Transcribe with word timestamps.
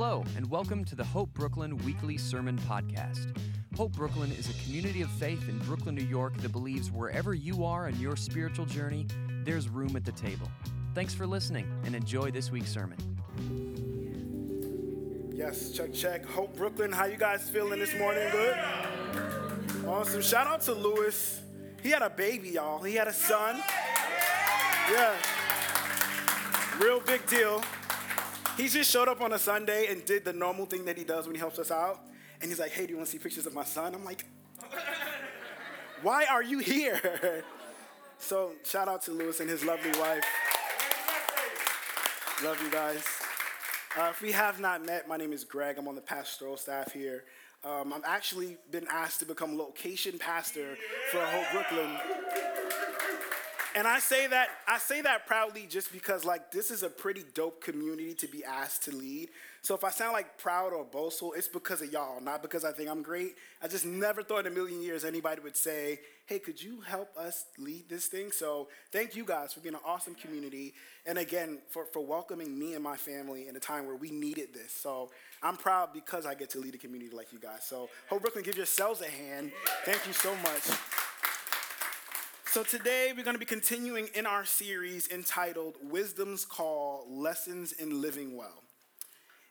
Hello, 0.00 0.22
and 0.36 0.48
welcome 0.48 0.84
to 0.84 0.94
the 0.94 1.02
Hope 1.02 1.34
Brooklyn 1.34 1.76
Weekly 1.78 2.16
Sermon 2.16 2.56
Podcast. 2.68 3.36
Hope 3.76 3.90
Brooklyn 3.90 4.30
is 4.30 4.48
a 4.48 4.52
community 4.62 5.02
of 5.02 5.10
faith 5.10 5.48
in 5.48 5.58
Brooklyn, 5.58 5.96
New 5.96 6.06
York 6.06 6.36
that 6.36 6.52
believes 6.52 6.92
wherever 6.92 7.34
you 7.34 7.64
are 7.64 7.88
in 7.88 7.98
your 7.98 8.14
spiritual 8.14 8.64
journey, 8.64 9.08
there's 9.42 9.68
room 9.68 9.96
at 9.96 10.04
the 10.04 10.12
table. 10.12 10.48
Thanks 10.94 11.14
for 11.14 11.26
listening 11.26 11.68
and 11.84 11.96
enjoy 11.96 12.30
this 12.30 12.48
week's 12.48 12.72
sermon. 12.72 12.96
Yes, 15.34 15.72
check, 15.72 15.92
check. 15.92 16.24
Hope 16.24 16.56
Brooklyn, 16.56 16.92
how 16.92 17.06
you 17.06 17.16
guys 17.16 17.50
feeling 17.50 17.80
this 17.80 17.98
morning? 17.98 18.30
Good? 18.30 18.56
Awesome. 19.84 20.22
Shout 20.22 20.46
out 20.46 20.60
to 20.60 20.74
Lewis. 20.74 21.40
He 21.82 21.90
had 21.90 22.02
a 22.02 22.10
baby, 22.10 22.50
y'all. 22.50 22.80
He 22.84 22.94
had 22.94 23.08
a 23.08 23.12
son. 23.12 23.56
Yeah. 24.92 25.16
Real 26.80 27.00
big 27.00 27.26
deal. 27.26 27.64
He 28.58 28.68
just 28.68 28.90
showed 28.90 29.06
up 29.06 29.20
on 29.20 29.32
a 29.32 29.38
Sunday 29.38 29.86
and 29.88 30.04
did 30.04 30.24
the 30.24 30.32
normal 30.32 30.66
thing 30.66 30.84
that 30.86 30.98
he 30.98 31.04
does 31.04 31.26
when 31.26 31.34
he 31.36 31.38
helps 31.38 31.60
us 31.60 31.70
out. 31.70 32.00
And 32.40 32.50
he's 32.50 32.58
like, 32.58 32.72
hey, 32.72 32.86
do 32.86 32.90
you 32.90 32.96
want 32.96 33.06
to 33.06 33.12
see 33.12 33.18
pictures 33.18 33.46
of 33.46 33.54
my 33.54 33.64
son? 33.64 33.94
I'm 33.94 34.04
like, 34.04 34.26
why 36.02 36.26
are 36.28 36.42
you 36.42 36.58
here? 36.58 37.44
So 38.18 38.52
shout 38.64 38.88
out 38.88 39.02
to 39.02 39.12
Lewis 39.12 39.38
and 39.38 39.48
his 39.48 39.64
lovely 39.64 39.92
wife. 39.92 40.24
Love 42.44 42.60
you 42.60 42.70
guys. 42.70 43.04
Uh, 43.96 44.08
if 44.10 44.20
we 44.20 44.32
have 44.32 44.58
not 44.58 44.84
met, 44.84 45.06
my 45.08 45.16
name 45.16 45.32
is 45.32 45.44
Greg. 45.44 45.76
I'm 45.78 45.86
on 45.86 45.94
the 45.94 46.00
pastoral 46.00 46.56
staff 46.56 46.92
here. 46.92 47.24
Um, 47.64 47.92
I've 47.92 48.04
actually 48.04 48.56
been 48.72 48.86
asked 48.90 49.20
to 49.20 49.24
become 49.24 49.56
location 49.56 50.18
pastor 50.18 50.76
for 51.12 51.20
Hope 51.20 51.46
Brooklyn. 51.52 51.96
And 53.74 53.86
I 53.86 53.98
say 53.98 54.26
that 54.26 54.48
I 54.66 54.78
say 54.78 55.00
that 55.02 55.26
proudly 55.26 55.66
just 55.68 55.92
because 55.92 56.24
like 56.24 56.50
this 56.50 56.70
is 56.70 56.82
a 56.82 56.88
pretty 56.88 57.24
dope 57.34 57.62
community 57.62 58.14
to 58.14 58.26
be 58.26 58.44
asked 58.44 58.84
to 58.84 58.92
lead. 58.92 59.28
So 59.62 59.74
if 59.74 59.84
I 59.84 59.90
sound 59.90 60.12
like 60.12 60.38
proud 60.38 60.72
or 60.72 60.84
boastful, 60.84 61.32
it's 61.34 61.48
because 61.48 61.82
of 61.82 61.92
y'all, 61.92 62.20
not 62.20 62.42
because 62.42 62.64
I 62.64 62.72
think 62.72 62.88
I'm 62.88 63.02
great. 63.02 63.34
I 63.62 63.68
just 63.68 63.84
never 63.84 64.22
thought 64.22 64.46
in 64.46 64.52
a 64.52 64.54
million 64.54 64.80
years 64.82 65.04
anybody 65.04 65.40
would 65.42 65.56
say, 65.56 66.00
"Hey, 66.26 66.38
could 66.38 66.62
you 66.62 66.80
help 66.80 67.16
us 67.16 67.44
lead 67.58 67.88
this 67.88 68.06
thing?" 68.06 68.32
So 68.32 68.68
thank 68.92 69.14
you 69.14 69.24
guys 69.24 69.52
for 69.52 69.60
being 69.60 69.74
an 69.74 69.80
awesome 69.84 70.14
community, 70.14 70.74
and 71.06 71.18
again 71.18 71.58
for 71.68 71.84
for 71.84 72.00
welcoming 72.00 72.58
me 72.58 72.74
and 72.74 72.82
my 72.82 72.96
family 72.96 73.48
in 73.48 73.56
a 73.56 73.60
time 73.60 73.86
where 73.86 73.96
we 73.96 74.10
needed 74.10 74.54
this. 74.54 74.72
So 74.72 75.10
I'm 75.42 75.56
proud 75.56 75.92
because 75.92 76.24
I 76.26 76.34
get 76.34 76.50
to 76.50 76.58
lead 76.58 76.74
a 76.74 76.78
community 76.78 77.14
like 77.14 77.32
you 77.32 77.38
guys. 77.38 77.64
So 77.64 77.90
Hope 78.08 78.22
Brooklyn, 78.22 78.44
give 78.44 78.56
yourselves 78.56 79.02
a 79.02 79.08
hand. 79.08 79.52
Thank 79.84 80.06
you 80.06 80.12
so 80.12 80.34
much. 80.36 81.07
So, 82.50 82.62
today 82.62 83.12
we're 83.14 83.24
going 83.24 83.34
to 83.34 83.38
be 83.38 83.44
continuing 83.44 84.08
in 84.14 84.24
our 84.24 84.46
series 84.46 85.06
entitled 85.10 85.74
Wisdom's 85.82 86.46
Call 86.46 87.04
Lessons 87.06 87.72
in 87.72 88.00
Living 88.00 88.38
Well. 88.38 88.62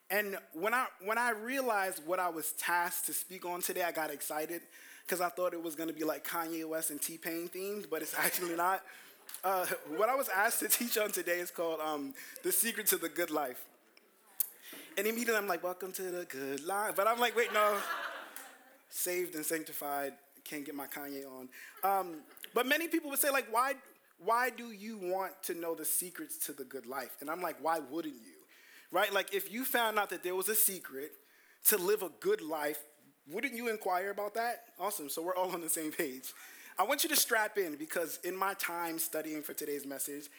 And 0.10 0.36
when 0.54 0.74
I, 0.74 0.88
when 1.06 1.20
I 1.20 1.30
realized 1.30 2.02
what 2.08 2.20
I 2.20 2.30
was 2.30 2.54
tasked 2.54 3.06
to 3.06 3.14
speak 3.14 3.46
on 3.46 3.62
today, 3.62 3.84
I 3.84 3.92
got 3.92 4.10
excited 4.10 4.64
because 5.06 5.22
I 5.22 5.30
thought 5.30 5.54
it 5.54 5.62
was 5.62 5.76
going 5.76 5.90
to 5.90 5.94
be 5.94 6.04
like 6.04 6.28
Kanye 6.28 6.68
West 6.68 6.90
and 6.90 7.00
T 7.00 7.20
Pain 7.20 7.48
themed, 7.54 7.88
but 7.88 8.02
it's 8.02 8.16
actually 8.18 8.56
not. 8.56 8.82
Uh, 9.44 9.68
what 9.96 10.10
I 10.10 10.16
was 10.16 10.28
asked 10.28 10.62
to 10.62 10.68
teach 10.68 10.98
on 10.98 11.12
today 11.12 11.38
is 11.38 11.52
called 11.52 11.80
um, 11.80 12.16
The 12.42 12.52
Secret 12.52 12.88
to 12.88 12.98
the 12.98 13.10
Good 13.10 13.30
Life. 13.30 13.64
And 14.98 15.06
immediately 15.06 15.36
I'm 15.36 15.48
like, 15.48 15.64
Welcome 15.64 15.92
to 15.92 16.02
the 16.02 16.26
good 16.26 16.66
life. 16.66 16.96
But 16.96 17.08
I'm 17.08 17.20
like, 17.20 17.36
Wait, 17.38 17.54
no. 17.54 17.78
Saved 18.90 19.36
and 19.36 19.46
sanctified, 19.46 20.14
can't 20.50 20.66
get 20.66 20.76
my 20.76 20.88
Kanye 20.88 21.24
on. 21.26 21.50
Um, 21.84 22.22
but 22.54 22.66
many 22.66 22.88
people 22.88 23.10
would 23.10 23.20
say, 23.20 23.30
like, 23.30 23.48
why, 23.52 23.74
why 24.24 24.50
do 24.50 24.72
you 24.72 24.98
want 24.98 25.34
to 25.44 25.54
know 25.54 25.76
the 25.76 25.86
secrets 25.86 26.38
to 26.46 26.54
the 26.54 26.64
good 26.64 26.86
life? 26.86 27.18
And 27.22 27.30
I'm 27.30 27.42
like, 27.42 27.58
why 27.62 27.80
wouldn't 27.80 28.16
you? 28.16 28.34
Right? 28.92 29.12
Like, 29.14 29.34
if 29.34 29.52
you 29.52 29.66
found 29.66 30.00
out 30.00 30.10
that 30.12 30.24
there 30.24 30.36
was 30.36 30.50
a 30.50 30.56
secret 30.56 31.12
to 31.66 31.78
live 31.78 32.02
a 32.02 32.10
good 32.20 32.42
life, 32.42 32.80
wouldn't 33.30 33.54
you 33.54 33.70
inquire 33.70 34.10
about 34.12 34.36
that? 34.36 34.64
Awesome. 34.80 35.10
So 35.10 35.22
we're 35.22 35.36
all 35.36 35.52
on 35.52 35.62
the 35.62 35.70
same 35.70 35.92
page. 35.92 36.34
I 36.80 36.84
want 36.84 37.04
you 37.04 37.10
to 37.10 37.16
strap 37.16 37.58
in 37.58 37.76
because 37.76 38.20
in 38.24 38.36
my 38.36 38.54
time 38.54 39.00
studying 39.00 39.42
for 39.42 39.54
today's 39.54 39.86
message, 39.86 40.30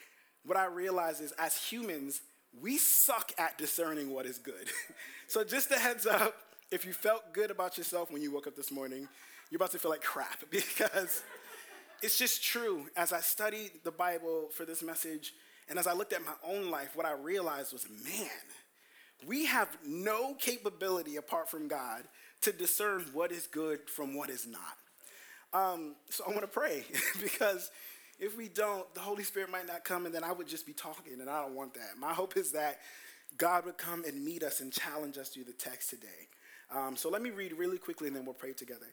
what 0.45 0.57
I 0.57 0.67
realize 0.67 1.21
is 1.21 1.33
as 1.33 1.57
humans, 1.57 2.23
we 2.61 2.79
suck 2.79 3.33
at 3.39 3.59
discerning 3.59 4.11
what 4.11 4.25
is 4.25 4.39
good. 4.39 4.69
so 5.27 5.45
just 5.45 5.71
a 5.71 5.79
heads 5.79 6.07
up, 6.07 6.35
if 6.71 6.87
you 6.87 6.93
felt 6.93 7.33
good 7.33 7.51
about 7.51 7.77
yourself 7.77 8.11
when 8.11 8.23
you 8.23 8.33
woke 8.33 8.47
up 8.47 8.57
this 8.57 8.71
morning, 8.71 9.09
you're 9.51 9.59
about 9.59 9.73
to 9.73 9.79
feel 9.79 9.91
like 9.91 10.03
crap 10.03 10.45
because 10.51 11.23
it's 12.03 12.19
just 12.19 12.45
true. 12.45 12.87
As 12.97 13.13
I 13.13 13.21
studied 13.21 13.71
the 13.85 13.91
Bible 13.91 14.49
for 14.53 14.65
this 14.65 14.83
message, 14.83 15.33
and 15.69 15.79
as 15.79 15.87
I 15.87 15.93
looked 15.93 16.13
at 16.13 16.25
my 16.25 16.33
own 16.47 16.71
life, 16.71 16.95
what 16.95 17.07
I 17.07 17.13
realized 17.13 17.73
was 17.73 17.87
man, 18.05 18.29
we 19.27 19.47
have 19.47 19.69
no 19.85 20.35
capability 20.35 21.17
apart 21.17 21.51
from 21.51 21.69
God 21.69 22.05
to 22.43 22.53
discern 22.53 23.05
what 23.13 23.33
is 23.33 23.47
good 23.47 23.81
from 23.89 24.15
what 24.15 24.31
is 24.31 24.47
not. 24.47 24.77
Um, 25.53 25.97
so 26.11 26.25
I 26.27 26.31
want 26.31 26.43
to 26.43 26.47
pray 26.47 26.85
because 27.23 27.71
if 28.19 28.37
we 28.37 28.49
don't, 28.49 28.93
the 28.95 29.01
Holy 29.01 29.23
Spirit 29.23 29.51
might 29.51 29.67
not 29.67 29.85
come, 29.85 30.07
and 30.07 30.15
then 30.15 30.25
I 30.25 30.33
would 30.33 30.49
just 30.49 30.67
be 30.67 30.73
talking, 30.73 31.21
and 31.21 31.31
I 31.31 31.43
don't 31.43 31.55
want 31.55 31.75
that. 31.75 31.99
My 31.99 32.13
hope 32.13 32.37
is 32.37 32.53
that 32.53 32.79
God 33.37 33.65
would 33.65 33.79
come 33.79 34.05
and 34.05 34.25
meet 34.25 34.43
us 34.43 34.61
and 34.61 34.73
challenge 34.73 35.19
us 35.19 35.29
through 35.29 35.45
the 35.45 35.53
text 35.53 35.91
today. 35.91 36.29
Um, 36.75 36.97
so 36.97 37.09
let 37.09 37.23
me 37.23 37.31
read 37.31 37.53
really 37.55 37.79
quickly, 37.79 38.09
and 38.09 38.17
then 38.17 38.25
we'll 38.25 38.35
pray 38.35 38.53
together. 38.53 38.87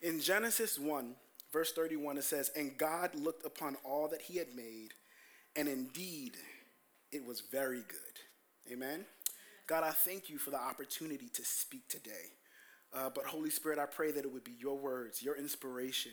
In 0.00 0.20
Genesis 0.20 0.78
1, 0.78 1.14
verse 1.52 1.72
31, 1.72 2.18
it 2.18 2.24
says, 2.24 2.50
And 2.54 2.78
God 2.78 3.14
looked 3.14 3.44
upon 3.44 3.76
all 3.84 4.08
that 4.08 4.22
he 4.22 4.38
had 4.38 4.54
made, 4.54 4.94
and 5.56 5.66
indeed 5.66 6.36
it 7.10 7.26
was 7.26 7.40
very 7.40 7.82
good. 7.88 8.72
Amen. 8.72 9.04
God, 9.66 9.82
I 9.82 9.90
thank 9.90 10.30
you 10.30 10.38
for 10.38 10.50
the 10.50 10.60
opportunity 10.60 11.28
to 11.34 11.44
speak 11.44 11.88
today. 11.88 12.32
Uh, 12.92 13.10
but 13.14 13.24
Holy 13.24 13.50
Spirit, 13.50 13.78
I 13.78 13.86
pray 13.86 14.12
that 14.12 14.24
it 14.24 14.32
would 14.32 14.44
be 14.44 14.56
your 14.58 14.78
words, 14.78 15.22
your 15.22 15.36
inspiration 15.36 16.12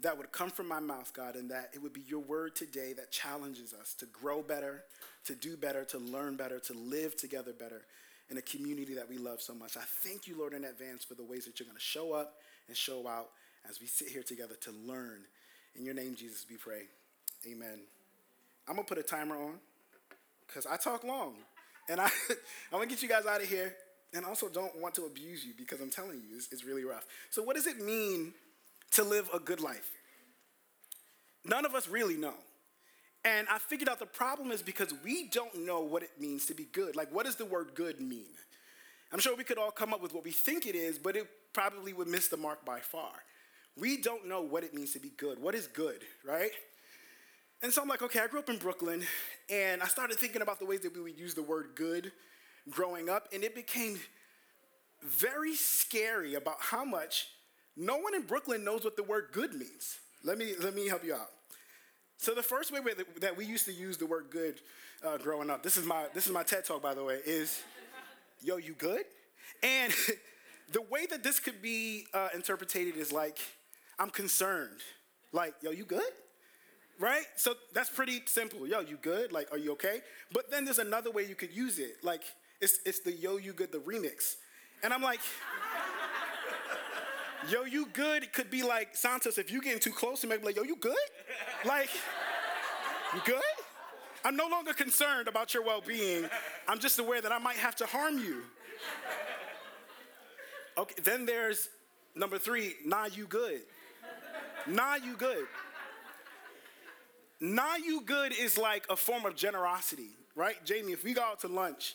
that 0.00 0.16
would 0.16 0.30
come 0.30 0.50
from 0.50 0.68
my 0.68 0.80
mouth, 0.80 1.12
God, 1.14 1.36
and 1.36 1.50
that 1.50 1.70
it 1.72 1.82
would 1.82 1.92
be 1.92 2.02
your 2.06 2.20
word 2.20 2.54
today 2.54 2.92
that 2.94 3.10
challenges 3.10 3.72
us 3.72 3.94
to 3.94 4.06
grow 4.06 4.42
better, 4.42 4.84
to 5.24 5.34
do 5.34 5.56
better, 5.56 5.84
to 5.86 5.98
learn 5.98 6.36
better, 6.36 6.58
to 6.60 6.74
live 6.74 7.16
together 7.16 7.52
better 7.52 7.82
in 8.28 8.36
a 8.36 8.42
community 8.42 8.94
that 8.94 9.08
we 9.08 9.16
love 9.18 9.40
so 9.40 9.54
much. 9.54 9.76
I 9.76 9.82
thank 9.82 10.26
you, 10.26 10.38
Lord, 10.38 10.52
in 10.52 10.64
advance 10.64 11.04
for 11.04 11.14
the 11.14 11.24
ways 11.24 11.46
that 11.46 11.58
you're 11.58 11.66
going 11.66 11.78
to 11.78 11.82
show 11.82 12.12
up 12.12 12.34
and 12.68 12.76
show 12.76 13.06
out 13.06 13.28
as 13.68 13.80
we 13.80 13.86
sit 13.86 14.08
here 14.08 14.22
together 14.22 14.54
to 14.62 14.70
learn. 14.86 15.20
In 15.74 15.84
your 15.84 15.94
name, 15.94 16.14
Jesus, 16.14 16.46
we 16.48 16.56
pray. 16.56 16.82
Amen. 17.46 17.80
I'm 18.68 18.74
going 18.74 18.86
to 18.86 18.94
put 18.94 18.98
a 18.98 19.06
timer 19.06 19.36
on 19.36 19.54
because 20.46 20.66
I 20.66 20.76
talk 20.76 21.04
long. 21.04 21.34
And 21.88 22.00
I, 22.00 22.06
I 22.72 22.76
want 22.76 22.88
to 22.88 22.94
get 22.94 23.02
you 23.02 23.08
guys 23.08 23.26
out 23.26 23.40
of 23.40 23.48
here 23.48 23.74
and 24.14 24.24
also 24.24 24.48
don't 24.48 24.80
want 24.80 24.94
to 24.94 25.04
abuse 25.04 25.44
you 25.44 25.52
because 25.56 25.80
I'm 25.80 25.90
telling 25.90 26.22
you, 26.28 26.36
it's, 26.36 26.52
it's 26.52 26.64
really 26.64 26.84
rough. 26.84 27.06
So, 27.30 27.42
what 27.42 27.56
does 27.56 27.66
it 27.66 27.80
mean 27.80 28.32
to 28.92 29.04
live 29.04 29.28
a 29.32 29.38
good 29.38 29.60
life? 29.60 29.90
None 31.44 31.64
of 31.64 31.74
us 31.74 31.88
really 31.88 32.16
know. 32.16 32.34
And 33.24 33.48
I 33.50 33.58
figured 33.58 33.88
out 33.88 33.98
the 33.98 34.06
problem 34.06 34.52
is 34.52 34.62
because 34.62 34.94
we 35.04 35.28
don't 35.28 35.66
know 35.66 35.80
what 35.80 36.02
it 36.02 36.10
means 36.18 36.46
to 36.46 36.54
be 36.54 36.64
good. 36.64 36.94
Like, 36.94 37.12
what 37.12 37.26
does 37.26 37.36
the 37.36 37.44
word 37.44 37.70
good 37.74 38.00
mean? 38.00 38.34
I'm 39.12 39.18
sure 39.18 39.36
we 39.36 39.44
could 39.44 39.58
all 39.58 39.70
come 39.70 39.94
up 39.94 40.02
with 40.02 40.12
what 40.12 40.24
we 40.24 40.30
think 40.30 40.66
it 40.66 40.74
is, 40.74 40.98
but 40.98 41.16
it 41.16 41.26
probably 41.52 41.92
would 41.92 42.08
miss 42.08 42.28
the 42.28 42.36
mark 42.36 42.64
by 42.64 42.80
far. 42.80 43.12
We 43.78 43.96
don't 44.00 44.26
know 44.26 44.42
what 44.42 44.64
it 44.64 44.74
means 44.74 44.92
to 44.92 44.98
be 44.98 45.10
good. 45.16 45.38
What 45.38 45.54
is 45.54 45.66
good, 45.66 46.00
right? 46.24 46.50
And 47.62 47.72
so 47.72 47.82
I'm 47.82 47.88
like, 47.88 48.02
okay, 48.02 48.20
I 48.20 48.26
grew 48.26 48.40
up 48.40 48.50
in 48.50 48.58
Brooklyn, 48.58 49.02
and 49.48 49.82
I 49.82 49.86
started 49.86 50.18
thinking 50.18 50.42
about 50.42 50.58
the 50.58 50.66
ways 50.66 50.80
that 50.80 50.94
we 50.94 51.00
would 51.02 51.18
use 51.18 51.34
the 51.34 51.42
word 51.42 51.70
good 51.74 52.12
growing 52.68 53.08
up, 53.08 53.28
and 53.32 53.44
it 53.44 53.54
became 53.54 53.98
very 55.02 55.54
scary 55.54 56.34
about 56.34 56.56
how 56.58 56.84
much 56.84 57.28
no 57.76 57.96
one 57.96 58.14
in 58.14 58.22
Brooklyn 58.22 58.64
knows 58.64 58.84
what 58.84 58.96
the 58.96 59.02
word 59.02 59.28
good 59.32 59.54
means. 59.54 59.98
Let 60.24 60.38
me, 60.38 60.54
let 60.60 60.74
me 60.74 60.88
help 60.88 61.04
you 61.04 61.14
out. 61.14 61.30
So 62.18 62.34
the 62.34 62.42
first 62.42 62.72
way 62.72 62.80
that 63.20 63.36
we 63.36 63.44
used 63.44 63.66
to 63.66 63.72
use 63.72 63.96
the 63.98 64.06
word 64.06 64.26
good 64.30 64.60
uh, 65.06 65.18
growing 65.18 65.50
up, 65.50 65.62
this 65.62 65.76
is 65.76 65.84
my 65.84 66.06
this 66.14 66.26
is 66.26 66.32
my 66.32 66.42
TED 66.42 66.64
talk 66.64 66.82
by 66.82 66.94
the 66.94 67.04
way, 67.04 67.20
is, 67.26 67.62
yo, 68.42 68.56
you 68.56 68.74
good? 68.74 69.04
And 69.62 69.92
the 70.72 70.82
way 70.82 71.06
that 71.06 71.22
this 71.22 71.40
could 71.40 71.62
be 71.62 72.06
uh, 72.14 72.28
interpreted 72.34 72.96
is 72.96 73.12
like, 73.12 73.38
I'm 73.98 74.10
concerned. 74.10 74.80
Like, 75.32 75.54
yo, 75.62 75.70
you 75.70 75.84
good? 75.84 76.02
Right? 76.98 77.24
So 77.36 77.54
that's 77.74 77.90
pretty 77.90 78.22
simple. 78.26 78.66
Yo, 78.66 78.80
you 78.80 78.98
good? 79.00 79.32
Like, 79.32 79.52
are 79.52 79.58
you 79.58 79.72
okay? 79.72 80.00
But 80.32 80.50
then 80.50 80.64
there's 80.64 80.78
another 80.78 81.10
way 81.10 81.24
you 81.24 81.34
could 81.34 81.54
use 81.54 81.78
it. 81.78 81.96
Like, 82.02 82.22
it's, 82.60 82.78
it's 82.86 83.00
the 83.00 83.12
Yo, 83.12 83.36
You 83.36 83.52
Good, 83.52 83.70
the 83.70 83.78
remix. 83.78 84.36
And 84.82 84.92
I'm 84.92 85.02
like, 85.02 85.20
Yo, 87.50 87.64
you 87.64 87.86
good? 87.92 88.32
Could 88.32 88.50
be 88.50 88.62
like, 88.62 88.96
Santos, 88.96 89.38
if 89.38 89.52
you 89.52 89.60
getting 89.60 89.78
too 89.78 89.92
close 89.92 90.22
to 90.22 90.26
me, 90.26 90.36
be 90.38 90.44
like, 90.44 90.56
Yo, 90.56 90.62
you 90.62 90.76
good? 90.76 90.96
Like, 91.64 91.90
you 93.14 93.20
good? 93.26 93.42
I'm 94.24 94.36
no 94.36 94.48
longer 94.48 94.72
concerned 94.72 95.28
about 95.28 95.54
your 95.54 95.62
well 95.62 95.82
being. 95.86 96.28
I'm 96.68 96.78
just 96.78 96.98
aware 96.98 97.20
that 97.20 97.32
I 97.32 97.38
might 97.38 97.56
have 97.56 97.76
to 97.76 97.86
harm 97.86 98.18
you. 98.18 98.42
Okay, 100.78 100.94
then 101.02 101.24
there's 101.24 101.68
number 102.14 102.38
three, 102.38 102.74
nah, 102.84 103.06
you 103.06 103.26
good. 103.26 103.60
Nah, 104.66 104.96
you 104.96 105.16
good. 105.16 105.46
Nah, 107.40 107.76
you 107.76 108.00
good 108.00 108.32
is 108.32 108.58
like 108.58 108.84
a 108.90 108.96
form 108.96 109.26
of 109.26 109.36
generosity, 109.36 110.10
right? 110.34 110.62
Jamie, 110.64 110.92
if 110.92 111.04
we 111.04 111.14
go 111.14 111.22
out 111.22 111.40
to 111.40 111.48
lunch 111.48 111.94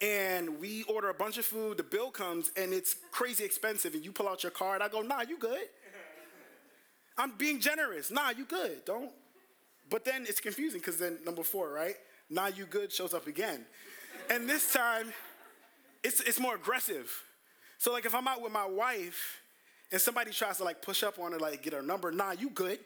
and 0.00 0.60
we 0.60 0.84
order 0.84 1.10
a 1.10 1.14
bunch 1.14 1.38
of 1.38 1.44
food, 1.44 1.76
the 1.76 1.82
bill 1.82 2.10
comes, 2.10 2.50
and 2.56 2.72
it's 2.72 2.96
crazy 3.12 3.44
expensive, 3.44 3.94
and 3.94 4.04
you 4.04 4.12
pull 4.12 4.28
out 4.28 4.42
your 4.42 4.52
card. 4.52 4.80
I 4.80 4.88
go, 4.88 5.02
nah, 5.02 5.22
you 5.22 5.36
good. 5.38 5.68
I'm 7.18 7.32
being 7.36 7.60
generous. 7.60 8.10
Nah, 8.10 8.30
you 8.30 8.46
good. 8.46 8.84
Don't. 8.86 9.10
But 9.90 10.04
then 10.04 10.24
it's 10.26 10.40
confusing 10.40 10.80
because 10.80 10.98
then 10.98 11.18
number 11.24 11.42
four, 11.42 11.70
right? 11.70 11.96
Nah, 12.30 12.46
you 12.46 12.64
good 12.64 12.92
shows 12.92 13.12
up 13.12 13.26
again. 13.26 13.66
And 14.30 14.48
this 14.48 14.72
time, 14.72 15.12
it's, 16.04 16.20
it's 16.20 16.38
more 16.38 16.54
aggressive. 16.54 17.10
So 17.78 17.92
like 17.92 18.06
if 18.06 18.14
I'm 18.14 18.28
out 18.28 18.40
with 18.40 18.52
my 18.52 18.66
wife 18.66 19.40
and 19.90 20.00
somebody 20.00 20.30
tries 20.30 20.58
to 20.58 20.64
like 20.64 20.80
push 20.80 21.02
up 21.02 21.18
on 21.18 21.32
her, 21.32 21.38
like 21.38 21.62
get 21.62 21.72
her 21.72 21.82
number, 21.82 22.12
nah, 22.12 22.32
you 22.32 22.50
good. 22.50 22.78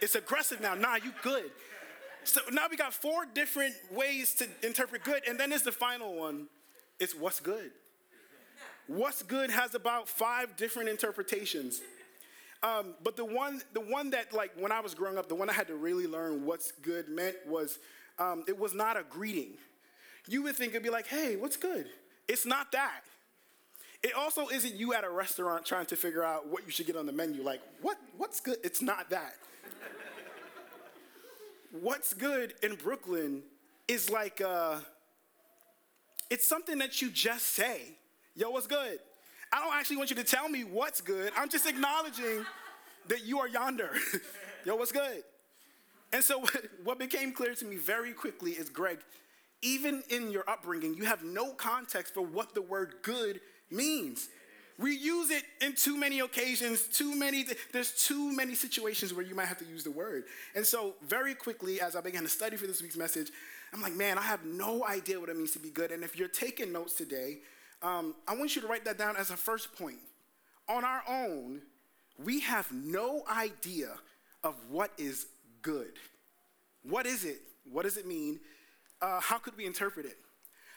It's 0.00 0.14
aggressive 0.14 0.60
now, 0.60 0.74
nah, 0.74 0.96
you 0.96 1.12
good. 1.22 1.50
So 2.24 2.40
now 2.52 2.66
we 2.70 2.76
got 2.76 2.94
four 2.94 3.26
different 3.26 3.74
ways 3.90 4.34
to 4.36 4.48
interpret 4.62 5.04
good, 5.04 5.22
and 5.28 5.38
then 5.38 5.50
there's 5.50 5.62
the 5.62 5.72
final 5.72 6.14
one. 6.14 6.46
It's 6.98 7.14
what's 7.14 7.40
good. 7.40 7.70
What's 8.86 9.22
good 9.22 9.50
has 9.50 9.74
about 9.74 10.08
five 10.08 10.56
different 10.56 10.88
interpretations. 10.88 11.82
Um, 12.62 12.94
but 13.02 13.16
the 13.16 13.24
one, 13.24 13.60
the 13.74 13.80
one 13.80 14.10
that 14.10 14.32
like 14.32 14.52
when 14.56 14.72
I 14.72 14.80
was 14.80 14.94
growing 14.94 15.18
up, 15.18 15.28
the 15.28 15.34
one 15.34 15.50
I 15.50 15.52
had 15.52 15.66
to 15.68 15.74
really 15.74 16.06
learn 16.06 16.46
what's 16.46 16.72
good 16.72 17.08
meant 17.08 17.36
was 17.46 17.78
um, 18.18 18.44
it 18.46 18.58
was 18.58 18.74
not 18.74 18.96
a 18.96 19.02
greeting. 19.02 19.54
You 20.26 20.42
would 20.42 20.56
think 20.56 20.70
it'd 20.70 20.82
be 20.82 20.90
like, 20.90 21.06
"Hey, 21.06 21.36
what's 21.36 21.56
good?" 21.56 21.86
It's 22.28 22.46
not 22.46 22.72
that. 22.72 23.02
It 24.04 24.12
also 24.14 24.48
isn't 24.48 24.74
you 24.74 24.92
at 24.92 25.02
a 25.02 25.08
restaurant 25.08 25.64
trying 25.64 25.86
to 25.86 25.96
figure 25.96 26.22
out 26.22 26.46
what 26.46 26.66
you 26.66 26.70
should 26.70 26.86
get 26.86 26.94
on 26.94 27.06
the 27.06 27.12
menu. 27.12 27.42
Like, 27.42 27.60
what, 27.80 27.96
what's 28.18 28.38
good? 28.38 28.58
It's 28.62 28.82
not 28.82 29.08
that. 29.08 29.34
what's 31.80 32.12
good 32.12 32.52
in 32.62 32.74
Brooklyn 32.74 33.42
is 33.88 34.10
like, 34.10 34.42
uh, 34.42 34.76
it's 36.28 36.46
something 36.46 36.78
that 36.78 37.00
you 37.00 37.10
just 37.10 37.46
say. 37.46 37.80
Yo, 38.34 38.50
what's 38.50 38.66
good? 38.66 38.98
I 39.50 39.60
don't 39.60 39.74
actually 39.74 39.96
want 39.96 40.10
you 40.10 40.16
to 40.16 40.24
tell 40.24 40.50
me 40.50 40.64
what's 40.64 41.00
good. 41.00 41.32
I'm 41.34 41.48
just 41.48 41.66
acknowledging 41.66 42.44
that 43.08 43.24
you 43.24 43.38
are 43.38 43.48
yonder. 43.48 43.90
Yo, 44.66 44.76
what's 44.76 44.92
good? 44.92 45.22
And 46.14 46.22
so, 46.22 46.44
what 46.84 46.98
became 46.98 47.32
clear 47.32 47.54
to 47.56 47.64
me 47.64 47.76
very 47.76 48.12
quickly 48.12 48.52
is 48.52 48.70
Greg, 48.70 49.00
even 49.60 50.02
in 50.08 50.30
your 50.30 50.48
upbringing, 50.48 50.94
you 50.94 51.04
have 51.04 51.24
no 51.24 51.52
context 51.52 52.14
for 52.14 52.22
what 52.22 52.54
the 52.54 52.62
word 52.62 52.94
good 53.02 53.40
means. 53.70 54.28
We 54.78 54.96
use 54.96 55.30
it 55.30 55.42
in 55.60 55.74
too 55.74 55.96
many 55.96 56.20
occasions, 56.20 56.86
too 56.86 57.16
many, 57.16 57.44
there's 57.72 57.92
too 57.92 58.32
many 58.32 58.54
situations 58.54 59.12
where 59.12 59.24
you 59.24 59.34
might 59.34 59.46
have 59.46 59.58
to 59.58 59.64
use 59.64 59.82
the 59.82 59.90
word. 59.90 60.24
And 60.54 60.64
so, 60.64 60.94
very 61.02 61.34
quickly, 61.34 61.80
as 61.80 61.96
I 61.96 62.00
began 62.00 62.22
to 62.22 62.28
study 62.28 62.56
for 62.56 62.68
this 62.68 62.80
week's 62.80 62.96
message, 62.96 63.32
I'm 63.72 63.82
like, 63.82 63.94
man, 63.94 64.16
I 64.16 64.22
have 64.22 64.44
no 64.44 64.86
idea 64.86 65.18
what 65.18 65.28
it 65.30 65.36
means 65.36 65.50
to 65.52 65.58
be 65.58 65.70
good. 65.70 65.90
And 65.90 66.04
if 66.04 66.16
you're 66.16 66.28
taking 66.28 66.72
notes 66.72 66.94
today, 66.94 67.38
um, 67.82 68.14
I 68.28 68.36
want 68.36 68.54
you 68.54 68.62
to 68.62 68.68
write 68.68 68.84
that 68.84 68.98
down 68.98 69.16
as 69.16 69.30
a 69.30 69.36
first 69.36 69.76
point. 69.76 69.98
On 70.68 70.84
our 70.84 71.02
own, 71.08 71.62
we 72.22 72.38
have 72.40 72.70
no 72.70 73.24
idea 73.28 73.96
of 74.44 74.54
what 74.70 74.92
is 74.96 75.26
good. 75.64 75.94
What 76.84 77.06
is 77.06 77.24
it? 77.24 77.40
What 77.64 77.82
does 77.82 77.96
it 77.96 78.06
mean? 78.06 78.38
Uh, 79.02 79.20
how 79.20 79.38
could 79.38 79.56
we 79.56 79.66
interpret 79.66 80.06
it? 80.06 80.18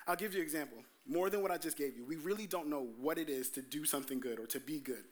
I'll 0.08 0.16
give 0.16 0.34
you 0.34 0.40
an 0.40 0.46
example 0.46 0.80
more 1.08 1.30
than 1.30 1.42
what 1.42 1.52
I 1.52 1.58
just 1.58 1.78
gave 1.78 1.96
you. 1.96 2.06
We 2.06 2.16
really 2.16 2.48
don't 2.48 2.70
know 2.70 2.88
what 3.00 3.18
it 3.18 3.30
is 3.30 3.50
to 3.52 3.62
do 3.62 3.86
something 3.86 4.20
good 4.20 4.40
or 4.40 4.48
to 4.48 4.60
be 4.60 4.80
good. 4.80 5.04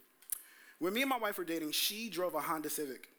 When 0.80 0.94
me 0.94 1.02
and 1.02 1.10
my 1.10 1.18
wife 1.18 1.38
were 1.38 1.46
dating, 1.46 1.72
she 1.72 2.10
drove 2.10 2.34
a 2.34 2.40
Honda 2.40 2.70
Civic. 2.70 3.10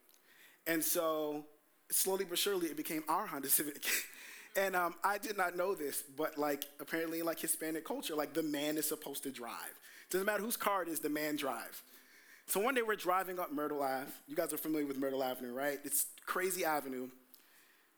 And 0.66 0.82
so 0.82 1.44
slowly 1.90 2.24
but 2.24 2.38
surely 2.38 2.66
it 2.66 2.76
became 2.76 3.04
our 3.08 3.26
Honda 3.26 3.48
Civic. 3.48 3.84
and 4.56 4.74
um, 4.74 4.94
I 5.04 5.18
did 5.18 5.36
not 5.36 5.56
know 5.56 5.74
this, 5.74 6.02
but 6.16 6.36
like 6.36 6.64
apparently 6.80 7.20
in 7.20 7.26
like 7.26 7.38
Hispanic 7.38 7.84
culture, 7.84 8.14
like 8.14 8.34
the 8.34 8.42
man 8.42 8.76
is 8.76 8.88
supposed 8.88 9.22
to 9.22 9.30
drive. 9.30 9.52
Doesn't 10.10 10.26
matter 10.26 10.42
whose 10.42 10.56
car 10.56 10.82
it 10.82 10.88
is, 10.88 11.00
the 11.00 11.10
man 11.10 11.36
drives. 11.36 11.82
So 12.48 12.60
one 12.60 12.74
day 12.74 12.82
we're 12.82 12.94
driving 12.94 13.40
up 13.40 13.52
Myrtle 13.52 13.82
Ave. 13.82 14.06
You 14.28 14.36
guys 14.36 14.52
are 14.52 14.56
familiar 14.56 14.86
with 14.86 14.98
Myrtle 14.98 15.22
Avenue, 15.22 15.52
right? 15.52 15.80
It's 15.82 16.06
crazy 16.26 16.64
avenue. 16.64 17.08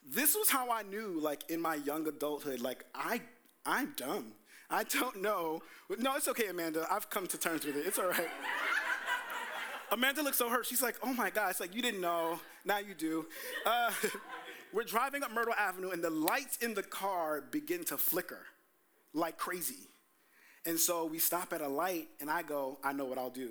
This 0.06 0.34
was 0.34 0.48
how 0.48 0.70
I 0.70 0.82
knew, 0.82 1.20
like 1.20 1.50
in 1.50 1.60
my 1.60 1.74
young 1.74 2.08
adulthood, 2.08 2.60
like 2.60 2.86
I, 2.94 3.20
I'm 3.66 3.92
dumb. 3.96 4.32
I 4.70 4.84
don't 4.84 5.20
know. 5.20 5.60
No, 5.98 6.16
it's 6.16 6.28
okay, 6.28 6.46
Amanda. 6.46 6.86
I've 6.90 7.10
come 7.10 7.26
to 7.26 7.38
terms 7.38 7.66
with 7.66 7.76
it. 7.76 7.86
It's 7.86 7.98
all 7.98 8.08
right. 8.08 8.28
Amanda 9.92 10.22
looks 10.22 10.38
so 10.38 10.48
hurt. 10.48 10.64
She's 10.64 10.82
like, 10.82 10.96
oh 11.02 11.12
my 11.12 11.28
God. 11.28 11.50
It's 11.50 11.60
like, 11.60 11.74
you 11.74 11.82
didn't 11.82 12.00
know. 12.00 12.40
Now 12.64 12.78
you 12.78 12.94
do. 12.94 13.26
Uh, 13.66 13.90
we're 14.72 14.84
driving 14.84 15.22
up 15.22 15.32
Myrtle 15.32 15.54
Avenue, 15.58 15.90
and 15.90 16.02
the 16.02 16.10
lights 16.10 16.56
in 16.58 16.72
the 16.72 16.82
car 16.82 17.42
begin 17.50 17.84
to 17.84 17.98
flicker 17.98 18.46
like 19.12 19.36
crazy. 19.36 19.88
And 20.64 20.78
so 20.78 21.04
we 21.04 21.18
stop 21.18 21.52
at 21.52 21.60
a 21.60 21.68
light, 21.68 22.08
and 22.20 22.30
I 22.30 22.42
go, 22.42 22.78
I 22.82 22.92
know 22.94 23.04
what 23.04 23.18
I'll 23.18 23.30
do. 23.30 23.50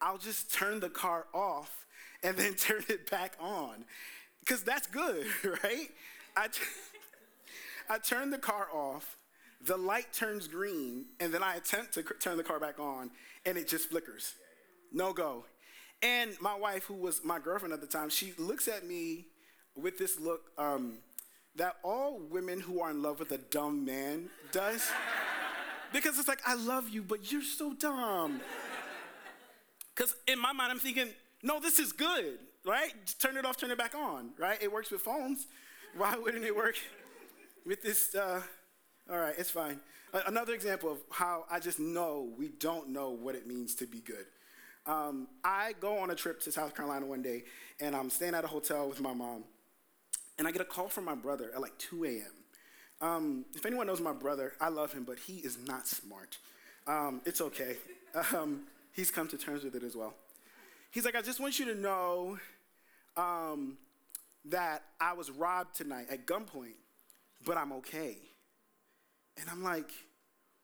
I'll 0.00 0.18
just 0.18 0.52
turn 0.52 0.80
the 0.80 0.90
car 0.90 1.26
off 1.34 1.86
and 2.22 2.36
then 2.36 2.54
turn 2.54 2.84
it 2.88 3.10
back 3.10 3.34
on. 3.40 3.84
Because 4.40 4.62
that's 4.62 4.86
good, 4.86 5.26
right? 5.64 5.88
I, 6.36 6.48
t- 6.48 6.62
I 7.90 7.98
turn 7.98 8.30
the 8.30 8.38
car 8.38 8.68
off 8.72 9.16
the 9.60 9.76
light 9.76 10.12
turns 10.12 10.48
green, 10.48 11.06
and 11.20 11.32
then 11.32 11.42
I 11.42 11.56
attempt 11.56 11.94
to 11.94 12.02
turn 12.02 12.36
the 12.36 12.42
car 12.42 12.58
back 12.58 12.80
on, 12.80 13.10
and 13.44 13.58
it 13.58 13.68
just 13.68 13.90
flickers. 13.90 14.34
No 14.92 15.12
go. 15.12 15.44
And 16.02 16.32
my 16.40 16.54
wife, 16.54 16.84
who 16.84 16.94
was 16.94 17.22
my 17.24 17.38
girlfriend 17.38 17.74
at 17.74 17.80
the 17.80 17.86
time, 17.86 18.08
she 18.08 18.32
looks 18.38 18.68
at 18.68 18.86
me 18.86 19.26
with 19.76 19.98
this 19.98 20.18
look 20.18 20.50
um, 20.56 20.98
that 21.56 21.76
all 21.82 22.18
women 22.30 22.60
who 22.60 22.80
are 22.80 22.90
in 22.90 23.02
love 23.02 23.18
with 23.18 23.32
a 23.32 23.38
dumb 23.38 23.84
man 23.84 24.30
does. 24.50 24.90
because 25.92 26.18
it's 26.18 26.28
like, 26.28 26.40
I 26.46 26.54
love 26.54 26.88
you, 26.88 27.02
but 27.02 27.30
you're 27.30 27.42
so 27.42 27.74
dumb. 27.74 28.40
Because 30.00 30.16
in 30.26 30.38
my 30.38 30.54
mind, 30.54 30.72
I'm 30.72 30.78
thinking, 30.78 31.08
no, 31.42 31.60
this 31.60 31.78
is 31.78 31.92
good, 31.92 32.38
right? 32.64 32.90
Just 33.04 33.20
turn 33.20 33.36
it 33.36 33.44
off, 33.44 33.58
turn 33.58 33.70
it 33.70 33.76
back 33.76 33.94
on, 33.94 34.30
right? 34.38 34.56
It 34.62 34.72
works 34.72 34.90
with 34.90 35.02
phones. 35.02 35.46
Why 35.94 36.16
wouldn't 36.16 36.42
it 36.42 36.56
work 36.56 36.76
with 37.66 37.82
this? 37.82 38.14
Uh, 38.14 38.40
all 39.10 39.18
right, 39.18 39.34
it's 39.36 39.50
fine. 39.50 39.78
Another 40.26 40.54
example 40.54 40.90
of 40.90 41.00
how 41.10 41.44
I 41.50 41.60
just 41.60 41.78
know 41.78 42.32
we 42.38 42.48
don't 42.48 42.88
know 42.88 43.10
what 43.10 43.34
it 43.34 43.46
means 43.46 43.74
to 43.74 43.86
be 43.86 43.98
good. 43.98 44.24
Um, 44.86 45.28
I 45.44 45.74
go 45.80 45.98
on 45.98 46.10
a 46.10 46.14
trip 46.14 46.40
to 46.44 46.52
South 46.52 46.74
Carolina 46.74 47.04
one 47.04 47.20
day, 47.20 47.44
and 47.78 47.94
I'm 47.94 48.08
staying 48.08 48.34
at 48.34 48.42
a 48.42 48.48
hotel 48.48 48.88
with 48.88 49.02
my 49.02 49.12
mom, 49.12 49.44
and 50.38 50.48
I 50.48 50.50
get 50.50 50.62
a 50.62 50.64
call 50.64 50.88
from 50.88 51.04
my 51.04 51.14
brother 51.14 51.50
at 51.54 51.60
like 51.60 51.76
2 51.76 52.06
a.m. 52.06 53.06
Um, 53.06 53.44
if 53.54 53.66
anyone 53.66 53.86
knows 53.86 54.00
my 54.00 54.14
brother, 54.14 54.54
I 54.62 54.70
love 54.70 54.94
him, 54.94 55.04
but 55.04 55.18
he 55.18 55.34
is 55.40 55.58
not 55.66 55.86
smart. 55.86 56.38
Um, 56.86 57.20
it's 57.26 57.42
okay. 57.42 57.76
He's 59.00 59.10
come 59.10 59.28
to 59.28 59.38
terms 59.38 59.64
with 59.64 59.74
it 59.74 59.82
as 59.82 59.96
well. 59.96 60.12
He's 60.90 61.06
like, 61.06 61.16
I 61.16 61.22
just 61.22 61.40
want 61.40 61.58
you 61.58 61.64
to 61.64 61.74
know 61.74 62.38
um, 63.16 63.78
that 64.44 64.82
I 65.00 65.14
was 65.14 65.30
robbed 65.30 65.74
tonight 65.74 66.08
at 66.10 66.26
gunpoint, 66.26 66.74
but 67.46 67.56
I'm 67.56 67.72
okay. 67.72 68.18
And 69.40 69.48
I'm 69.48 69.62
like, 69.62 69.90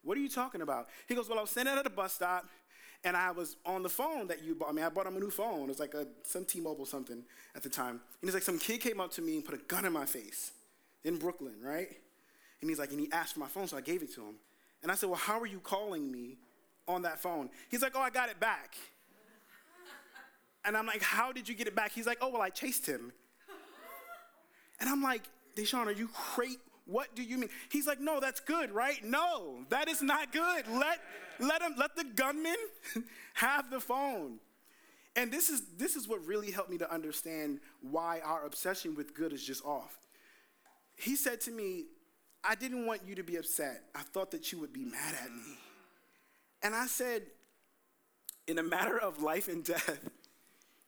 what 0.03 0.19
are 0.19 0.21
you 0.21 0.29
talking 0.29 0.61
about? 0.61 0.89
He 1.09 1.15
goes, 1.15 1.31
well, 1.31 1.39
I 1.39 1.41
was 1.41 1.51
standing 1.51 1.79
at 1.79 1.87
a 1.87 1.91
bus 1.91 2.13
stop 2.13 2.45
and 3.05 3.17
I 3.17 3.31
was 3.31 3.57
on 3.65 3.83
the 3.83 3.89
phone 3.89 4.27
that 4.27 4.45
you 4.45 4.55
bought 4.55 4.75
me. 4.75 4.83
I 4.83 4.91
bought 4.91 5.07
him 5.07 5.17
a 5.17 5.21
new 5.21 5.31
phone. 5.31 5.63
It 5.63 5.69
was 5.69 5.81
like 5.81 5.95
a, 5.95 6.07
some 6.25 6.45
T-Mobile 6.45 6.85
something 6.85 7.23
at 7.55 7.63
the 7.63 7.71
time. 7.71 7.93
And 8.21 8.29
he's 8.29 8.35
like, 8.35 8.43
some 8.43 8.59
kid 8.59 8.83
came 8.83 9.01
up 9.01 9.13
to 9.13 9.23
me 9.23 9.37
and 9.37 9.47
put 9.47 9.55
a 9.55 9.63
gun 9.67 9.87
in 9.87 9.95
my 9.95 10.05
face 10.05 10.53
in 11.05 11.17
Brooklyn, 11.17 11.55
right? 11.63 11.89
And 12.61 12.69
he's 12.69 12.79
like, 12.79 12.91
and 12.91 13.01
he 13.01 13.11
asked 13.13 13.33
for 13.33 13.41
my 13.41 13.49
phone, 13.49 13.67
so 13.67 13.79
I 13.79 13.81
gave 13.81 14.03
it 14.03 14.13
to 14.17 14.21
him. 14.21 14.35
And 14.83 14.93
I 14.93 14.95
said, 14.95 15.09
well, 15.09 15.19
how 15.19 15.41
are 15.41 15.47
you 15.47 15.61
calling 15.61 16.13
me 16.13 16.37
on 16.89 17.03
that 17.03 17.19
phone? 17.21 17.51
He's 17.69 17.83
like, 17.83 17.93
oh, 17.95 18.01
I 18.01 18.11
got 18.11 18.29
it 18.29 18.41
back. 18.41 18.77
and 20.65 20.77
I'm 20.77 20.87
like, 20.87 21.03
how 21.03 21.33
did 21.33 21.49
you 21.49 21.55
get 21.55 21.67
it 21.67 21.75
back? 21.75 21.93
He's 21.93 22.07
like, 22.07 22.19
oh, 22.21 22.31
well, 22.31 22.43
I 22.43 22.51
chased 22.51 22.87
him. 22.87 23.13
And 24.81 24.91
I'm 24.91 25.03
like, 25.03 25.23
Deshaun, 25.57 25.87
are 25.87 25.93
you 25.93 26.09
crazy? 26.09 26.59
What 26.87 27.17
do 27.17 27.23
you 27.23 27.37
mean? 27.37 27.51
He's 27.69 27.87
like, 27.87 28.01
No, 28.01 28.21
that's 28.21 28.41
good, 28.41 28.71
right? 28.71 29.05
No, 29.05 29.65
that 29.71 29.89
is 29.89 30.03
not 30.03 30.33
good. 30.33 30.69
Let, 30.69 31.01
let 31.41 31.61
him, 31.61 31.75
let 31.77 31.97
the 31.97 32.05
gunman 32.05 32.57
have 33.35 33.71
the 33.71 33.81
phone. 33.81 34.39
And 35.17 35.33
this 35.33 35.49
is, 35.49 35.63
this 35.79 35.97
is 35.97 36.07
what 36.07 36.25
really 36.27 36.51
helped 36.51 36.71
me 36.71 36.79
to 36.79 36.93
understand 36.93 37.61
why 37.81 38.21
our 38.21 38.45
obsession 38.45 38.95
with 38.95 39.15
good 39.15 39.33
is 39.33 39.43
just 39.43 39.65
off. 39.65 39.97
He 40.95 41.17
said 41.17 41.41
to 41.43 41.51
me, 41.51 41.87
I 42.45 42.55
didn't 42.55 42.87
want 42.87 43.01
you 43.07 43.15
to 43.17 43.23
be 43.23 43.37
upset. 43.37 43.85
I 43.95 44.03
thought 44.03 44.31
that 44.31 44.53
you 44.53 44.61
would 44.61 44.73
be 44.73 44.85
mad 44.85 45.15
at 45.21 45.33
me. 45.33 45.57
And 46.67 46.75
I 46.75 46.89
said, 46.89 47.23
in 48.49 48.59
a 48.59 48.63
matter 48.65 48.99
of 48.99 49.23
life 49.23 49.47
and 49.47 49.63
death, 49.65 50.11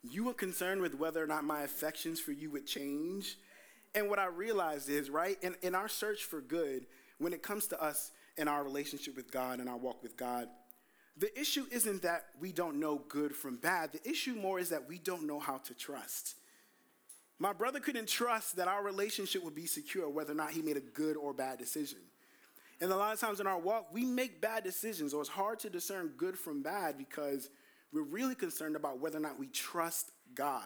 you 0.02 0.24
were 0.24 0.34
concerned 0.34 0.80
with 0.80 0.98
whether 0.98 1.22
or 1.22 1.26
not 1.28 1.44
my 1.44 1.62
affections 1.62 2.18
for 2.18 2.32
you 2.32 2.50
would 2.50 2.66
change 2.66 3.36
and 3.94 4.10
what 4.10 4.18
I 4.18 4.26
realized 4.26 4.88
is, 4.88 5.08
right, 5.08 5.38
in, 5.40 5.54
in 5.62 5.76
our 5.76 5.86
search 5.86 6.24
for 6.24 6.40
good, 6.40 6.86
when 7.18 7.32
it 7.32 7.44
comes 7.44 7.68
to 7.68 7.80
us 7.80 8.10
and 8.36 8.48
our 8.48 8.64
relationship 8.64 9.14
with 9.14 9.30
God 9.30 9.60
and 9.60 9.68
our 9.68 9.76
walk 9.76 10.02
with 10.02 10.16
God, 10.16 10.48
the 11.16 11.38
issue 11.38 11.66
isn't 11.70 12.02
that 12.02 12.24
we 12.40 12.50
don't 12.50 12.80
know 12.80 13.00
good 13.08 13.32
from 13.32 13.54
bad. 13.54 13.92
The 13.92 14.10
issue 14.10 14.34
more 14.34 14.58
is 14.58 14.70
that 14.70 14.88
we 14.88 14.98
don't 14.98 15.28
know 15.28 15.38
how 15.38 15.58
to 15.58 15.74
trust. 15.74 16.34
My 17.38 17.52
brother 17.52 17.78
couldn't 17.78 18.08
trust 18.08 18.56
that 18.56 18.66
our 18.66 18.82
relationship 18.82 19.44
would 19.44 19.54
be 19.54 19.66
secure 19.66 20.08
whether 20.08 20.32
or 20.32 20.36
not 20.36 20.50
he 20.50 20.60
made 20.60 20.76
a 20.76 20.80
good 20.80 21.16
or 21.16 21.32
bad 21.32 21.60
decision. 21.60 22.00
And 22.80 22.92
a 22.92 22.96
lot 22.96 23.12
of 23.12 23.20
times 23.20 23.40
in 23.40 23.46
our 23.46 23.58
walk, 23.58 23.88
we 23.92 24.04
make 24.04 24.40
bad 24.40 24.62
decisions, 24.62 25.12
or 25.12 25.20
it's 25.20 25.30
hard 25.30 25.58
to 25.60 25.70
discern 25.70 26.12
good 26.16 26.38
from 26.38 26.62
bad 26.62 26.96
because 26.96 27.50
we're 27.92 28.02
really 28.02 28.34
concerned 28.34 28.76
about 28.76 29.00
whether 29.00 29.18
or 29.18 29.20
not 29.20 29.38
we 29.38 29.46
trust 29.48 30.12
God, 30.34 30.62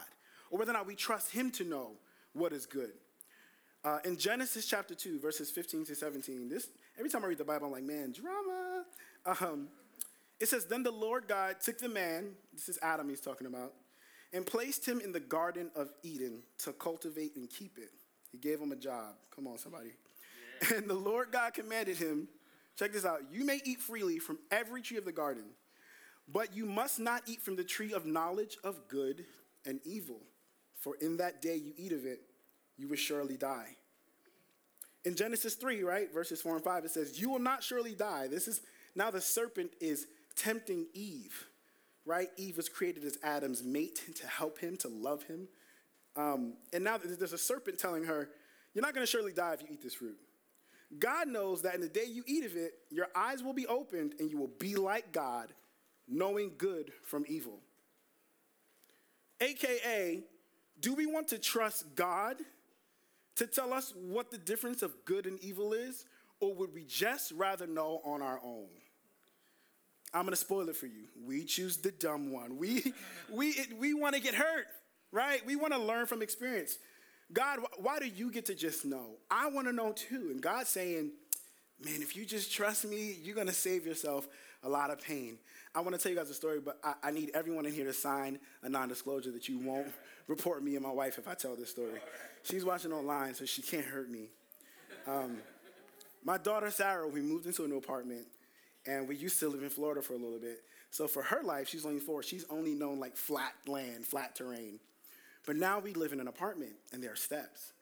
or 0.51 0.59
whether 0.59 0.73
or 0.73 0.75
not 0.75 0.87
we 0.87 0.95
trust 0.95 1.33
Him 1.33 1.51
to 1.53 1.65
know 1.65 1.93
what 2.35 2.53
is 2.53 2.67
good. 2.67 2.93
Uh, 3.85 3.99
in 4.05 4.17
Genesis 4.17 4.67
chapter 4.67 4.95
2, 4.95 5.19
verses 5.21 5.51
15 5.51 5.87
to 5.87 5.95
17, 5.95 6.49
this, 6.49 6.69
every 6.99 7.11
time 7.11 7.25
I 7.25 7.29
read 7.29 7.39
the 7.39 7.45
Bible, 7.45 7.67
I'm 7.67 7.73
like, 7.73 7.83
man, 7.83 8.13
drama. 8.13 8.85
Um, 9.41 9.69
it 10.39 10.49
says, 10.49 10.67
Then 10.67 10.83
the 10.83 10.93
Lord 10.93 11.27
God 11.27 11.57
took 11.61 11.79
the 11.79 11.89
man, 11.89 12.33
this 12.53 12.69
is 12.69 12.79
Adam 12.83 13.09
he's 13.09 13.21
talking 13.21 13.47
about, 13.47 13.73
and 14.33 14.47
placed 14.47 14.87
him 14.87 15.01
in 15.01 15.13
the 15.13 15.21
Garden 15.21 15.71
of 15.75 15.91
Eden 16.03 16.43
to 16.59 16.73
cultivate 16.73 17.37
and 17.37 17.49
keep 17.51 17.79
it. 17.79 17.91
He 18.31 18.39
gave 18.39 18.61
him 18.61 18.73
a 18.73 18.77
job. 18.77 19.15
Come 19.35 19.47
on, 19.47 19.59
somebody. 19.59 19.91
And 20.71 20.89
the 20.89 20.95
Lord 20.95 21.33
God 21.33 21.55
commanded 21.55 21.97
him, 21.97 22.29
check 22.79 22.93
this 22.93 23.05
out, 23.05 23.21
you 23.31 23.45
may 23.45 23.61
eat 23.65 23.81
freely 23.81 24.19
from 24.19 24.39
every 24.51 24.81
tree 24.83 24.97
of 24.97 25.05
the 25.05 25.13
garden, 25.13 25.45
but 26.29 26.55
you 26.55 26.67
must 26.67 27.01
not 27.01 27.23
eat 27.27 27.43
from 27.43 27.57
the 27.57 27.65
tree 27.65 27.93
of 27.93 28.07
knowledge 28.07 28.57
of 28.63 28.89
good 28.89 29.25
and 29.67 29.81
evil, 29.85 30.21
for 30.79 30.95
in 31.01 31.17
that 31.17 31.43
day 31.43 31.57
you 31.57 31.73
eat 31.77 31.93
of 31.93 32.07
it, 32.07 32.21
you 32.77 32.89
will 32.89 32.97
surely 32.97 33.37
die. 33.37 33.77
In 35.05 35.17
Genesis 35.17 35.55
3, 35.55 35.83
right, 35.83 36.13
verses 36.13 36.41
4 36.43 36.57
and 36.57 36.65
5, 36.65 36.85
it 36.85 36.91
says, 36.91 37.21
You 37.21 37.31
will 37.31 37.41
not 37.41 37.65
surely 37.65 37.95
die. 37.95 38.29
This 38.29 38.47
is 38.47 38.61
now 38.95 39.11
the 39.11 39.21
serpent 39.21 39.73
is 39.81 40.07
tempting 40.37 40.87
Eve, 40.95 41.47
right? 42.05 42.29
Eve 42.37 42.57
was 42.57 42.69
created 42.69 43.05
as 43.05 43.19
Adam's 43.23 43.65
mate 43.65 44.01
to 44.15 44.27
help 44.27 44.59
him, 44.59 44.77
to 44.79 44.89
love 44.89 45.25
him. 45.25 45.49
Um, 46.15 46.55
and 46.73 46.85
now 46.85 46.99
there's 46.99 47.33
a 47.33 47.39
serpent 47.39 47.79
telling 47.79 48.05
her, 48.05 48.31
You're 48.75 48.83
not 48.83 48.95
going 48.95 49.05
to 49.05 49.11
surely 49.11 49.33
die 49.33 49.55
if 49.55 49.63
you 49.63 49.69
eat 49.73 49.83
this 49.83 49.95
fruit. 49.95 50.19
God 50.99 51.29
knows 51.29 51.63
that 51.63 51.75
in 51.75 51.81
the 51.81 51.89
day 51.89 52.05
you 52.07 52.23
eat 52.27 52.45
of 52.45 52.57
it, 52.57 52.75
your 52.91 53.09
eyes 53.15 53.43
will 53.43 53.55
be 53.55 53.67
opened 53.67 54.15
and 54.19 54.31
you 54.31 54.39
will 54.39 54.51
be 54.59 54.75
like 54.77 55.13
God, 55.13 55.53
knowing 56.07 56.53
good 56.59 56.93
from 57.05 57.25
evil. 57.29 57.61
AKA, 59.41 60.23
do 60.81 60.95
we 60.95 61.07
want 61.07 61.29
to 61.29 61.39
trust 61.39 61.95
God 61.95 62.37
to 63.37 63.47
tell 63.47 63.73
us 63.73 63.95
what 63.97 64.31
the 64.31 64.39
difference 64.39 64.83
of 64.83 64.93
good 65.05 65.27
and 65.27 65.41
evil 65.41 65.73
is, 65.73 66.05
or 66.41 66.55
would 66.55 66.75
we 66.75 66.85
just 66.85 67.33
rather 67.33 67.67
know 67.67 68.01
on 68.05 68.21
our 68.21 68.41
own? 68.45 68.69
I'm 70.15 70.25
gonna 70.25 70.37
spoil 70.37 70.69
it 70.69 70.77
for 70.77 70.87
you. 70.87 71.07
We 71.25 71.45
choose 71.45 71.79
the 71.79 71.91
dumb 71.91 72.33
one. 72.33 72.59
We, 72.59 72.93
we, 73.33 73.55
we 73.79 73.95
wanna 73.95 74.21
get 74.21 74.35
hurt, 74.35 74.67
right? 75.11 75.45
We 75.47 75.57
wanna 75.57 75.79
learn 75.79 76.07
from 76.07 76.23
experience. 76.23 76.79
God, 77.33 77.61
why 77.79 77.99
do 77.99 78.07
you 78.07 78.31
get 78.31 78.47
to 78.47 78.55
just 78.55 78.85
know? 78.85 79.17
I 79.31 79.49
wanna 79.49 79.73
know 79.73 79.93
too. 79.93 80.29
And 80.31 80.41
God's 80.41 80.69
saying, 80.69 81.13
man, 81.85 82.03
if 82.03 82.17
you 82.17 82.25
just 82.25 82.53
trust 82.53 82.85
me, 82.85 83.17
you're 83.23 83.37
gonna 83.37 83.53
save 83.53 83.87
yourself 83.87 84.29
a 84.63 84.69
lot 84.69 84.91
of 84.91 85.01
pain. 85.01 85.39
I 85.75 85.81
wanna 85.81 85.99
tell 85.99 86.13
you 86.13 86.19
guys 86.19 86.31
a 86.31 86.35
story, 86.35 86.61
but 86.61 86.79
I, 86.85 86.95
I 87.05 87.11
need 87.11 87.31
everyone 87.35 87.65
in 87.65 87.73
here 87.73 87.87
to 87.87 87.93
sign 87.93 88.39
a 88.63 88.69
non 88.69 88.89
disclosure 88.89 89.31
that 89.33 89.49
you 89.49 89.59
won't 89.59 89.89
report 90.29 90.63
me 90.63 90.75
and 90.77 90.85
my 90.85 90.93
wife 90.93 91.19
if 91.19 91.27
I 91.27 91.35
tell 91.35 91.57
this 91.57 91.71
story. 91.71 92.01
She's 92.43 92.65
watching 92.65 92.93
online, 92.93 93.35
so 93.35 93.45
she 93.45 93.63
can't 93.63 93.87
hurt 93.87 94.11
me. 94.11 94.29
Um, 95.07 95.39
my 96.25 96.39
daughter 96.39 96.71
Sarah, 96.71 97.09
we 97.09 97.21
moved 97.21 97.47
into 97.47 97.65
a 97.65 97.69
new 97.69 97.79
apartment, 97.79 98.27
and 98.87 99.09
we 99.09 99.17
used 99.17 99.41
to 99.41 99.49
live 99.49 99.63
in 99.63 99.71
Florida 99.71 100.03
for 100.03 100.15
a 100.15 100.19
little 100.19 100.39
bit. 100.39 100.63
So 100.91 101.09
for 101.09 101.23
her 101.23 101.43
life, 101.43 101.69
she's 101.69 101.87
only 101.87 102.01
four. 102.01 102.23
She's 102.23 102.45
only 102.51 102.75
known 102.75 103.01
like 103.01 103.17
flat 103.17 103.55
land, 103.67 104.05
flat 104.05 104.37
terrain. 104.37 104.79
But 105.47 105.57
now 105.57 105.79
we 105.81 105.93
live 105.93 106.13
in 106.13 106.21
an 106.21 106.29
apartment, 106.29 106.73
and 106.93 107.03
there 107.03 107.13
are 107.13 107.17
steps. 107.17 107.73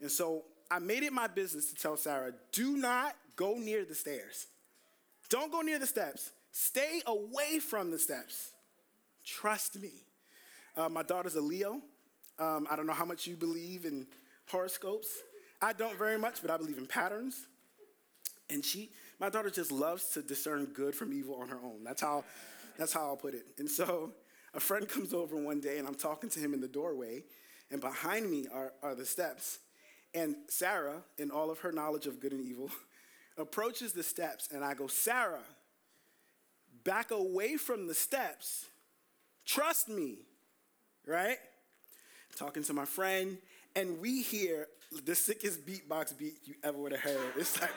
And 0.00 0.10
so 0.10 0.44
I 0.70 0.78
made 0.78 1.02
it 1.02 1.12
my 1.12 1.26
business 1.26 1.70
to 1.72 1.74
tell 1.74 1.96
Sarah, 1.96 2.32
do 2.52 2.76
not 2.76 3.14
go 3.36 3.54
near 3.54 3.84
the 3.84 3.94
stairs. 3.94 4.46
Don't 5.28 5.52
go 5.52 5.60
near 5.60 5.78
the 5.78 5.86
steps. 5.86 6.30
Stay 6.52 7.02
away 7.06 7.58
from 7.58 7.90
the 7.90 7.98
steps. 7.98 8.52
Trust 9.24 9.80
me. 9.80 9.90
Uh, 10.76 10.88
my 10.88 11.02
daughter's 11.02 11.34
a 11.34 11.40
Leo. 11.40 11.80
Um, 12.38 12.66
I 12.70 12.76
don't 12.76 12.86
know 12.86 12.92
how 12.92 13.04
much 13.04 13.26
you 13.26 13.36
believe 13.36 13.84
in 13.84 14.06
horoscopes. 14.50 15.08
I 15.60 15.72
don't 15.72 15.98
very 15.98 16.18
much, 16.18 16.42
but 16.42 16.50
I 16.50 16.56
believe 16.56 16.78
in 16.78 16.86
patterns. 16.86 17.46
And 18.50 18.64
she, 18.64 18.90
my 19.18 19.28
daughter 19.28 19.50
just 19.50 19.72
loves 19.72 20.10
to 20.10 20.22
discern 20.22 20.66
good 20.66 20.94
from 20.94 21.12
evil 21.12 21.36
on 21.36 21.48
her 21.48 21.58
own. 21.64 21.82
That's 21.82 22.00
how, 22.00 22.24
that's 22.78 22.92
how 22.92 23.06
I'll 23.06 23.16
put 23.16 23.34
it. 23.34 23.46
And 23.58 23.68
so 23.68 24.12
a 24.56 24.60
friend 24.60 24.88
comes 24.88 25.12
over 25.12 25.36
one 25.36 25.60
day 25.60 25.78
and 25.78 25.86
I'm 25.86 25.94
talking 25.94 26.30
to 26.30 26.40
him 26.40 26.54
in 26.54 26.60
the 26.60 26.68
doorway, 26.68 27.24
and 27.70 27.80
behind 27.80 28.30
me 28.30 28.46
are, 28.52 28.72
are 28.82 28.94
the 28.94 29.04
steps. 29.04 29.58
And 30.14 30.36
Sarah, 30.48 31.02
in 31.18 31.30
all 31.30 31.50
of 31.50 31.58
her 31.60 31.72
knowledge 31.72 32.06
of 32.06 32.20
good 32.20 32.32
and 32.32 32.40
evil, 32.40 32.70
approaches 33.38 33.92
the 33.92 34.02
steps, 34.02 34.48
and 34.52 34.64
I 34.64 34.72
go, 34.72 34.86
Sarah, 34.86 35.44
back 36.84 37.10
away 37.10 37.56
from 37.56 37.86
the 37.86 37.94
steps. 37.94 38.64
Trust 39.44 39.90
me, 39.90 40.16
right? 41.06 41.36
Talking 42.34 42.62
to 42.64 42.72
my 42.72 42.86
friend, 42.86 43.36
and 43.74 44.00
we 44.00 44.22
hear 44.22 44.68
the 45.04 45.14
sickest 45.14 45.66
beatbox 45.66 46.16
beat 46.16 46.38
you 46.44 46.54
ever 46.62 46.78
would 46.78 46.92
have 46.92 47.00
heard. 47.00 47.32
It's 47.36 47.60
like, 47.60 47.70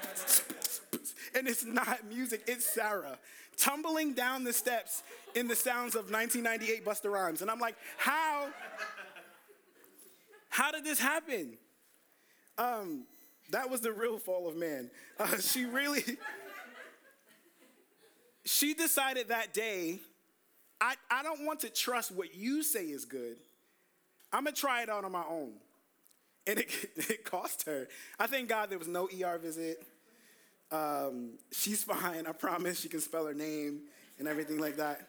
and 1.35 1.47
it's 1.47 1.65
not 1.65 2.05
music, 2.07 2.43
it's 2.47 2.65
Sarah 2.65 3.17
tumbling 3.59 4.13
down 4.13 4.43
the 4.43 4.53
steps 4.53 5.03
in 5.35 5.47
the 5.47 5.55
sounds 5.55 5.95
of 5.95 6.11
1998 6.11 6.85
Busta 6.85 7.11
Rhymes. 7.11 7.41
And 7.41 7.51
I'm 7.51 7.59
like, 7.59 7.75
how? 7.97 8.47
How 10.49 10.71
did 10.71 10.83
this 10.83 10.99
happen? 10.99 11.57
Um, 12.57 13.03
that 13.51 13.69
was 13.69 13.81
the 13.81 13.91
real 13.91 14.17
fall 14.17 14.47
of 14.47 14.55
man. 14.55 14.89
Uh, 15.19 15.38
she 15.38 15.65
really, 15.65 16.03
she 18.45 18.73
decided 18.73 19.27
that 19.27 19.53
day, 19.53 19.99
I, 20.81 20.95
I 21.11 21.23
don't 21.23 21.45
want 21.45 21.59
to 21.61 21.69
trust 21.69 22.11
what 22.11 22.33
you 22.33 22.63
say 22.63 22.85
is 22.85 23.03
good. 23.03 23.38
I'm 24.31 24.45
gonna 24.45 24.55
try 24.55 24.81
it 24.81 24.89
out 24.89 25.03
on 25.03 25.11
my 25.11 25.25
own. 25.29 25.53
And 26.50 26.60
it, 26.60 26.70
it 26.96 27.24
cost 27.24 27.65
her. 27.65 27.88
I 28.20 28.27
thank 28.27 28.50
God 28.50 28.70
there 28.70 28.79
was 28.79 28.88
no 28.88 29.08
ER 29.08 29.38
visit. 29.38 29.86
Um, 30.72 31.38
she's 31.51 31.84
fine, 31.84 32.27
I 32.27 32.32
promise. 32.32 32.79
She 32.79 32.89
can 32.89 33.00
spell 33.00 33.25
her 33.25 33.34
name 33.34 33.82
and 34.18 34.27
everything 34.27 34.60
like 34.60 34.77
that. 34.77 35.08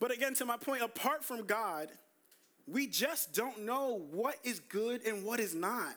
But 0.00 0.10
again, 0.10 0.34
to 0.34 0.44
my 0.44 0.56
point, 0.56 0.82
apart 0.82 1.24
from 1.24 1.44
God, 1.44 1.88
we 2.66 2.86
just 2.86 3.34
don't 3.34 3.64
know 3.64 4.02
what 4.10 4.36
is 4.44 4.60
good 4.60 5.06
and 5.06 5.24
what 5.24 5.40
is 5.40 5.54
not. 5.54 5.94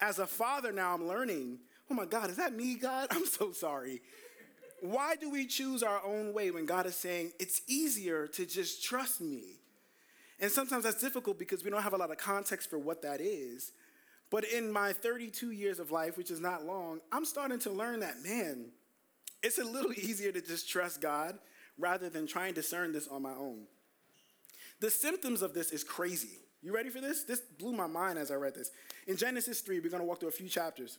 As 0.00 0.18
a 0.18 0.26
father, 0.26 0.72
now 0.72 0.94
I'm 0.94 1.06
learning 1.06 1.58
oh 1.90 1.94
my 1.94 2.04
God, 2.04 2.30
is 2.30 2.36
that 2.36 2.52
me, 2.52 2.74
God? 2.74 3.08
I'm 3.10 3.26
so 3.26 3.52
sorry. 3.52 4.00
Why 4.80 5.16
do 5.16 5.30
we 5.30 5.46
choose 5.46 5.82
our 5.82 6.04
own 6.04 6.32
way 6.32 6.50
when 6.50 6.66
God 6.66 6.86
is 6.86 6.94
saying 6.94 7.32
it's 7.40 7.62
easier 7.66 8.26
to 8.28 8.46
just 8.46 8.84
trust 8.84 9.20
me? 9.20 9.57
And 10.40 10.50
sometimes 10.50 10.84
that's 10.84 11.00
difficult 11.00 11.38
because 11.38 11.64
we 11.64 11.70
don't 11.70 11.82
have 11.82 11.94
a 11.94 11.96
lot 11.96 12.10
of 12.10 12.18
context 12.18 12.70
for 12.70 12.78
what 12.78 13.02
that 13.02 13.20
is. 13.20 13.72
But 14.30 14.44
in 14.44 14.70
my 14.70 14.92
32 14.92 15.50
years 15.50 15.80
of 15.80 15.90
life, 15.90 16.16
which 16.16 16.30
is 16.30 16.40
not 16.40 16.64
long, 16.64 17.00
I'm 17.10 17.24
starting 17.24 17.58
to 17.60 17.70
learn 17.70 18.00
that, 18.00 18.22
man, 18.22 18.66
it's 19.42 19.58
a 19.58 19.64
little 19.64 19.92
easier 19.96 20.32
to 20.32 20.40
just 20.40 20.68
trust 20.68 21.00
God 21.00 21.38
rather 21.78 22.08
than 22.08 22.26
trying 22.26 22.54
to 22.54 22.60
discern 22.60 22.92
this 22.92 23.08
on 23.08 23.22
my 23.22 23.32
own. 23.32 23.64
The 24.80 24.90
symptoms 24.90 25.42
of 25.42 25.54
this 25.54 25.70
is 25.70 25.82
crazy. 25.82 26.38
You 26.62 26.74
ready 26.74 26.90
for 26.90 27.00
this? 27.00 27.24
This 27.24 27.40
blew 27.40 27.72
my 27.72 27.86
mind 27.86 28.18
as 28.18 28.30
I 28.30 28.34
read 28.34 28.54
this. 28.54 28.70
In 29.06 29.16
Genesis 29.16 29.60
3, 29.60 29.80
we're 29.80 29.90
going 29.90 30.02
to 30.02 30.06
walk 30.06 30.20
through 30.20 30.28
a 30.28 30.32
few 30.32 30.48
chapters. 30.48 30.98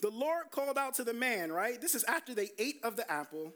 The 0.00 0.10
Lord 0.10 0.50
called 0.50 0.78
out 0.78 0.94
to 0.94 1.04
the 1.04 1.12
man, 1.12 1.50
right? 1.50 1.80
This 1.80 1.94
is 1.94 2.04
after 2.04 2.34
they 2.34 2.50
ate 2.58 2.76
of 2.82 2.96
the 2.96 3.10
apple. 3.10 3.52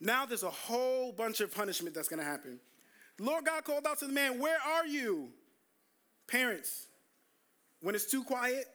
Now 0.00 0.26
there's 0.26 0.42
a 0.42 0.50
whole 0.50 1.12
bunch 1.12 1.40
of 1.40 1.54
punishment 1.54 1.94
that's 1.94 2.08
going 2.08 2.20
to 2.20 2.26
happen. 2.26 2.60
Lord 3.18 3.44
God 3.44 3.64
called 3.64 3.86
out 3.86 3.98
to 4.00 4.06
the 4.06 4.12
man, 4.12 4.38
Where 4.38 4.58
are 4.60 4.86
you? 4.86 5.28
Parents, 6.28 6.86
when 7.80 7.94
it's 7.94 8.10
too 8.10 8.24
quiet 8.24 8.66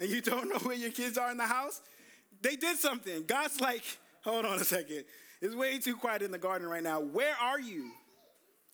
and 0.00 0.10
you 0.10 0.20
don't 0.20 0.48
know 0.48 0.58
where 0.58 0.76
your 0.76 0.90
kids 0.90 1.16
are 1.16 1.30
in 1.30 1.36
the 1.36 1.46
house, 1.46 1.80
they 2.42 2.56
did 2.56 2.78
something. 2.78 3.24
God's 3.26 3.60
like, 3.60 3.82
Hold 4.24 4.44
on 4.44 4.60
a 4.60 4.64
second. 4.64 5.04
It's 5.40 5.54
way 5.54 5.78
too 5.78 5.96
quiet 5.96 6.22
in 6.22 6.30
the 6.30 6.38
garden 6.38 6.68
right 6.68 6.82
now. 6.82 7.00
Where 7.00 7.34
are 7.40 7.60
you? 7.60 7.90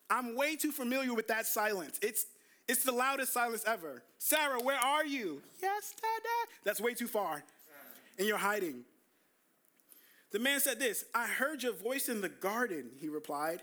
I'm 0.09 0.37
way 0.37 0.57
too 0.57 0.73
familiar 0.73 1.15
with 1.15 1.29
that 1.29 1.47
silence. 1.47 1.99
It's 2.03 2.27
it's 2.69 2.85
the 2.85 2.93
loudest 2.93 3.33
silence 3.33 3.65
ever. 3.67 4.05
Sarah, 4.19 4.61
where 4.61 4.79
are 4.79 5.05
you? 5.05 5.43
Yes, 5.61 5.93
Dada. 6.01 6.53
That's 6.65 6.81
way 6.81 6.95
too 6.95 7.09
far. 7.09 7.43
And 8.17 8.29
you're 8.29 8.39
hiding. 8.39 8.85
The 10.31 10.39
man 10.39 10.61
said 10.61 10.79
this 10.79 11.05
I 11.15 11.27
heard 11.27 11.63
your 11.63 11.73
voice 11.73 12.09
in 12.09 12.21
the 12.21 12.29
garden, 12.29 12.91
he 13.01 13.09
replied, 13.09 13.63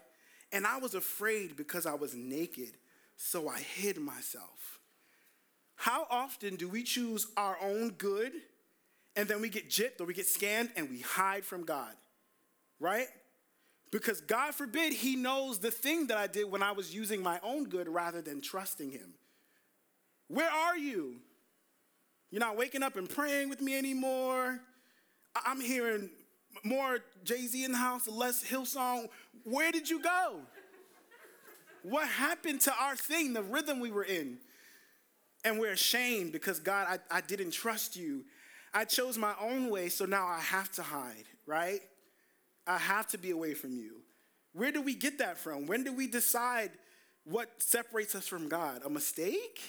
and 0.51 0.65
I 0.65 0.77
was 0.77 0.95
afraid 0.95 1.55
because 1.55 1.85
I 1.85 1.93
was 1.93 2.15
naked, 2.15 2.77
so 3.15 3.49
I 3.49 3.59
hid 3.59 3.97
myself. 3.97 4.79
How 5.75 6.07
often 6.09 6.55
do 6.55 6.67
we 6.67 6.83
choose 6.83 7.27
our 7.37 7.57
own 7.61 7.91
good 7.91 8.33
and 9.15 9.27
then 9.27 9.41
we 9.41 9.49
get 9.49 9.69
gypped 9.69 10.01
or 10.01 10.05
we 10.05 10.13
get 10.13 10.25
scammed 10.25 10.71
and 10.75 10.89
we 10.89 11.01
hide 11.01 11.45
from 11.45 11.63
God? 11.63 11.93
Right? 12.79 13.07
Because 13.91 14.21
God 14.21 14.53
forbid 14.53 14.93
he 14.93 15.15
knows 15.15 15.59
the 15.59 15.71
thing 15.71 16.07
that 16.07 16.17
I 16.17 16.27
did 16.27 16.51
when 16.51 16.63
I 16.63 16.71
was 16.71 16.93
using 16.93 17.21
my 17.21 17.39
own 17.43 17.65
good 17.65 17.87
rather 17.87 18.21
than 18.21 18.41
trusting 18.41 18.91
him. 18.91 19.13
Where 20.27 20.49
are 20.49 20.77
you? 20.77 21.17
You're 22.31 22.41
not 22.41 22.57
waking 22.57 22.83
up 22.83 22.97
and 22.97 23.09
praying 23.09 23.49
with 23.49 23.61
me 23.61 23.77
anymore. 23.77 24.59
I'm 25.45 25.61
hearing 25.61 26.09
more 26.63 26.99
Jay 27.23 27.45
Z 27.47 27.63
in 27.63 27.71
the 27.71 27.77
house, 27.77 28.07
less 28.07 28.43
Hillsong. 28.43 29.07
Where 29.43 29.71
did 29.71 29.89
you 29.89 30.01
go? 30.01 30.39
What 31.83 32.07
happened 32.07 32.61
to 32.61 32.73
our 32.81 32.95
thing, 32.95 33.33
the 33.33 33.43
rhythm 33.43 33.79
we 33.79 33.91
were 33.91 34.03
in? 34.03 34.39
And 35.45 35.59
we're 35.59 35.71
ashamed 35.71 36.33
because 36.33 36.59
God, 36.59 36.87
I, 36.89 37.17
I 37.17 37.21
didn't 37.21 37.51
trust 37.51 37.95
you. 37.95 38.25
I 38.73 38.83
chose 38.83 39.17
my 39.17 39.33
own 39.39 39.69
way, 39.69 39.89
so 39.89 40.05
now 40.05 40.27
I 40.27 40.39
have 40.39 40.71
to 40.73 40.83
hide, 40.83 41.23
right? 41.45 41.79
I 42.65 42.77
have 42.77 43.07
to 43.09 43.17
be 43.17 43.31
away 43.31 43.53
from 43.53 43.77
you. 43.77 44.01
Where 44.53 44.71
do 44.71 44.81
we 44.81 44.95
get 44.95 45.19
that 45.19 45.37
from? 45.37 45.67
When 45.67 45.83
do 45.83 45.93
we 45.93 46.07
decide 46.07 46.71
what 47.23 47.49
separates 47.61 48.15
us 48.15 48.27
from 48.27 48.49
God? 48.49 48.81
A 48.83 48.89
mistake? 48.89 49.61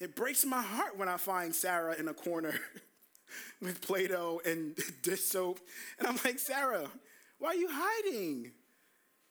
It 0.00 0.14
breaks 0.14 0.44
my 0.44 0.62
heart 0.62 0.96
when 0.96 1.08
I 1.08 1.16
find 1.16 1.54
Sarah 1.54 1.94
in 1.98 2.08
a 2.08 2.14
corner 2.14 2.54
with 3.60 3.80
Play 3.80 4.08
Doh 4.08 4.40
and 4.44 4.76
dish 5.02 5.22
soap. 5.22 5.60
And 5.98 6.08
I'm 6.08 6.18
like, 6.24 6.38
Sarah, 6.38 6.88
why 7.38 7.50
are 7.50 7.54
you 7.54 7.68
hiding? 7.70 8.52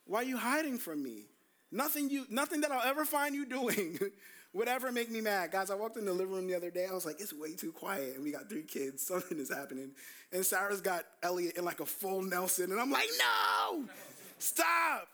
Why 0.05 0.19
are 0.19 0.23
you 0.23 0.37
hiding 0.37 0.77
from 0.77 1.03
me? 1.03 1.25
Nothing, 1.71 2.09
you, 2.09 2.25
nothing 2.29 2.61
that 2.61 2.71
I'll 2.71 2.87
ever 2.87 3.05
find 3.05 3.35
you 3.35 3.45
doing 3.45 3.99
would 4.53 4.67
ever 4.67 4.91
make 4.91 5.11
me 5.11 5.19
mad. 5.19 5.51
Guys, 5.51 5.69
I 5.69 5.75
walked 5.75 5.97
in 5.97 6.05
the 6.05 6.13
living 6.13 6.33
room 6.33 6.47
the 6.47 6.55
other 6.55 6.71
day. 6.71 6.87
I 6.89 6.93
was 6.93 7.05
like, 7.05 7.19
it's 7.19 7.33
way 7.33 7.55
too 7.55 7.71
quiet. 7.71 8.15
And 8.15 8.23
we 8.23 8.31
got 8.31 8.47
three 8.49 8.63
kids. 8.63 9.05
Something 9.05 9.39
is 9.39 9.53
happening. 9.53 9.91
And 10.31 10.45
Sarah's 10.45 10.81
got 10.81 11.03
Elliot 11.23 11.57
in 11.57 11.65
like 11.65 11.79
a 11.79 11.85
full 11.85 12.21
Nelson. 12.21 12.71
And 12.71 12.79
I'm 12.79 12.91
like, 12.91 13.09
no, 13.19 13.85
stop. 14.37 15.07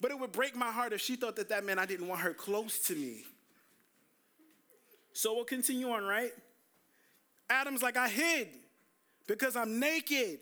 But 0.00 0.10
it 0.10 0.18
would 0.18 0.32
break 0.32 0.54
my 0.54 0.70
heart 0.70 0.92
if 0.92 1.00
she 1.00 1.16
thought 1.16 1.36
that 1.36 1.48
that 1.48 1.64
meant 1.64 1.80
I 1.80 1.86
didn't 1.86 2.08
want 2.08 2.20
her 2.20 2.34
close 2.34 2.78
to 2.86 2.94
me. 2.94 3.24
So 5.12 5.34
we'll 5.34 5.44
continue 5.44 5.90
on, 5.90 6.04
right? 6.04 6.30
Adam's 7.50 7.82
like, 7.82 7.96
I 7.96 8.08
hid 8.08 8.48
because 9.26 9.56
I'm 9.56 9.78
naked. 9.80 10.40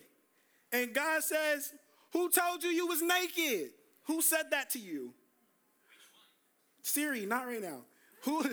And 0.72 0.94
God 0.94 1.22
says, 1.22 1.72
Who 2.12 2.30
told 2.30 2.62
you 2.62 2.70
you 2.70 2.86
was 2.86 3.02
naked? 3.02 3.70
Who 4.04 4.22
said 4.22 4.50
that 4.50 4.70
to 4.70 4.78
you? 4.78 5.12
Siri, 6.82 7.26
not 7.26 7.46
right 7.46 7.60
now. 7.60 7.80
Who, 8.22 8.44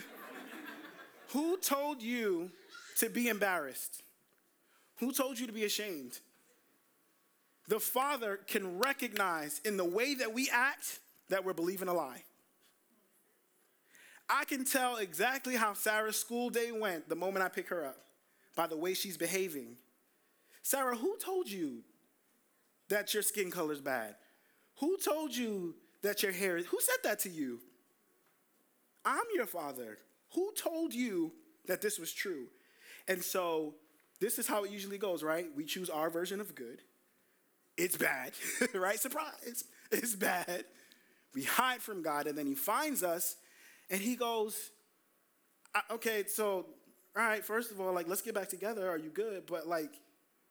who 1.29 1.57
told 1.57 2.01
you 2.01 2.51
to 2.97 3.09
be 3.09 3.29
embarrassed? 3.29 4.01
Who 4.99 5.11
told 5.11 5.39
you 5.39 5.47
to 5.47 5.53
be 5.53 5.65
ashamed? 5.65 6.19
The 7.67 7.79
Father 7.79 8.39
can 8.47 8.79
recognize 8.79 9.61
in 9.63 9.77
the 9.77 9.85
way 9.85 10.15
that 10.15 10.33
we 10.33 10.49
act 10.51 10.99
that 11.29 11.45
we're 11.45 11.53
believing 11.53 11.87
a 11.87 11.93
lie. 11.93 12.23
I 14.29 14.45
can 14.45 14.65
tell 14.65 14.97
exactly 14.97 15.55
how 15.55 15.73
Sarah's 15.73 16.17
school 16.17 16.49
day 16.49 16.71
went 16.71 17.07
the 17.09 17.15
moment 17.15 17.45
I 17.45 17.49
pick 17.49 17.69
her 17.69 17.85
up 17.85 17.97
by 18.55 18.67
the 18.67 18.77
way 18.77 18.93
she's 18.93 19.17
behaving. 19.17 19.77
Sarah, 20.61 20.95
who 20.95 21.17
told 21.17 21.49
you 21.49 21.83
that 22.89 23.13
your 23.13 23.23
skin 23.23 23.51
color's 23.51 23.81
bad? 23.81 24.15
Who 24.79 24.97
told 24.97 25.35
you 25.35 25.75
that 26.01 26.23
your 26.23 26.31
hair, 26.31 26.57
who 26.57 26.79
said 26.79 26.97
that 27.03 27.19
to 27.19 27.29
you? 27.29 27.59
I'm 29.05 29.25
your 29.33 29.45
father. 29.45 29.97
Who 30.33 30.51
told 30.55 30.93
you 30.93 31.31
that 31.67 31.81
this 31.81 31.99
was 31.99 32.13
true? 32.13 32.47
And 33.07 33.23
so 33.23 33.75
this 34.19 34.39
is 34.39 34.47
how 34.47 34.63
it 34.63 34.71
usually 34.71 34.97
goes, 34.97 35.23
right? 35.23 35.47
We 35.55 35.65
choose 35.65 35.89
our 35.89 36.09
version 36.09 36.39
of 36.39 36.55
good. 36.55 36.81
It's 37.77 37.97
bad, 37.97 38.33
right? 38.73 38.99
Surprise. 38.99 39.65
It's 39.91 40.15
bad. 40.15 40.65
We 41.33 41.43
hide 41.43 41.81
from 41.81 42.01
God, 42.01 42.27
and 42.27 42.37
then 42.37 42.45
He 42.45 42.55
finds 42.55 43.03
us, 43.03 43.35
and 43.89 43.99
He 43.99 44.15
goes, 44.15 44.71
Okay, 45.91 46.23
so, 46.27 46.67
all 47.15 47.23
right, 47.23 47.45
first 47.45 47.71
of 47.71 47.79
all, 47.79 47.93
like, 47.93 48.07
let's 48.07 48.21
get 48.21 48.33
back 48.33 48.49
together. 48.49 48.89
Are 48.89 48.97
you 48.97 49.09
good? 49.09 49.45
But, 49.45 49.67
like, 49.67 49.91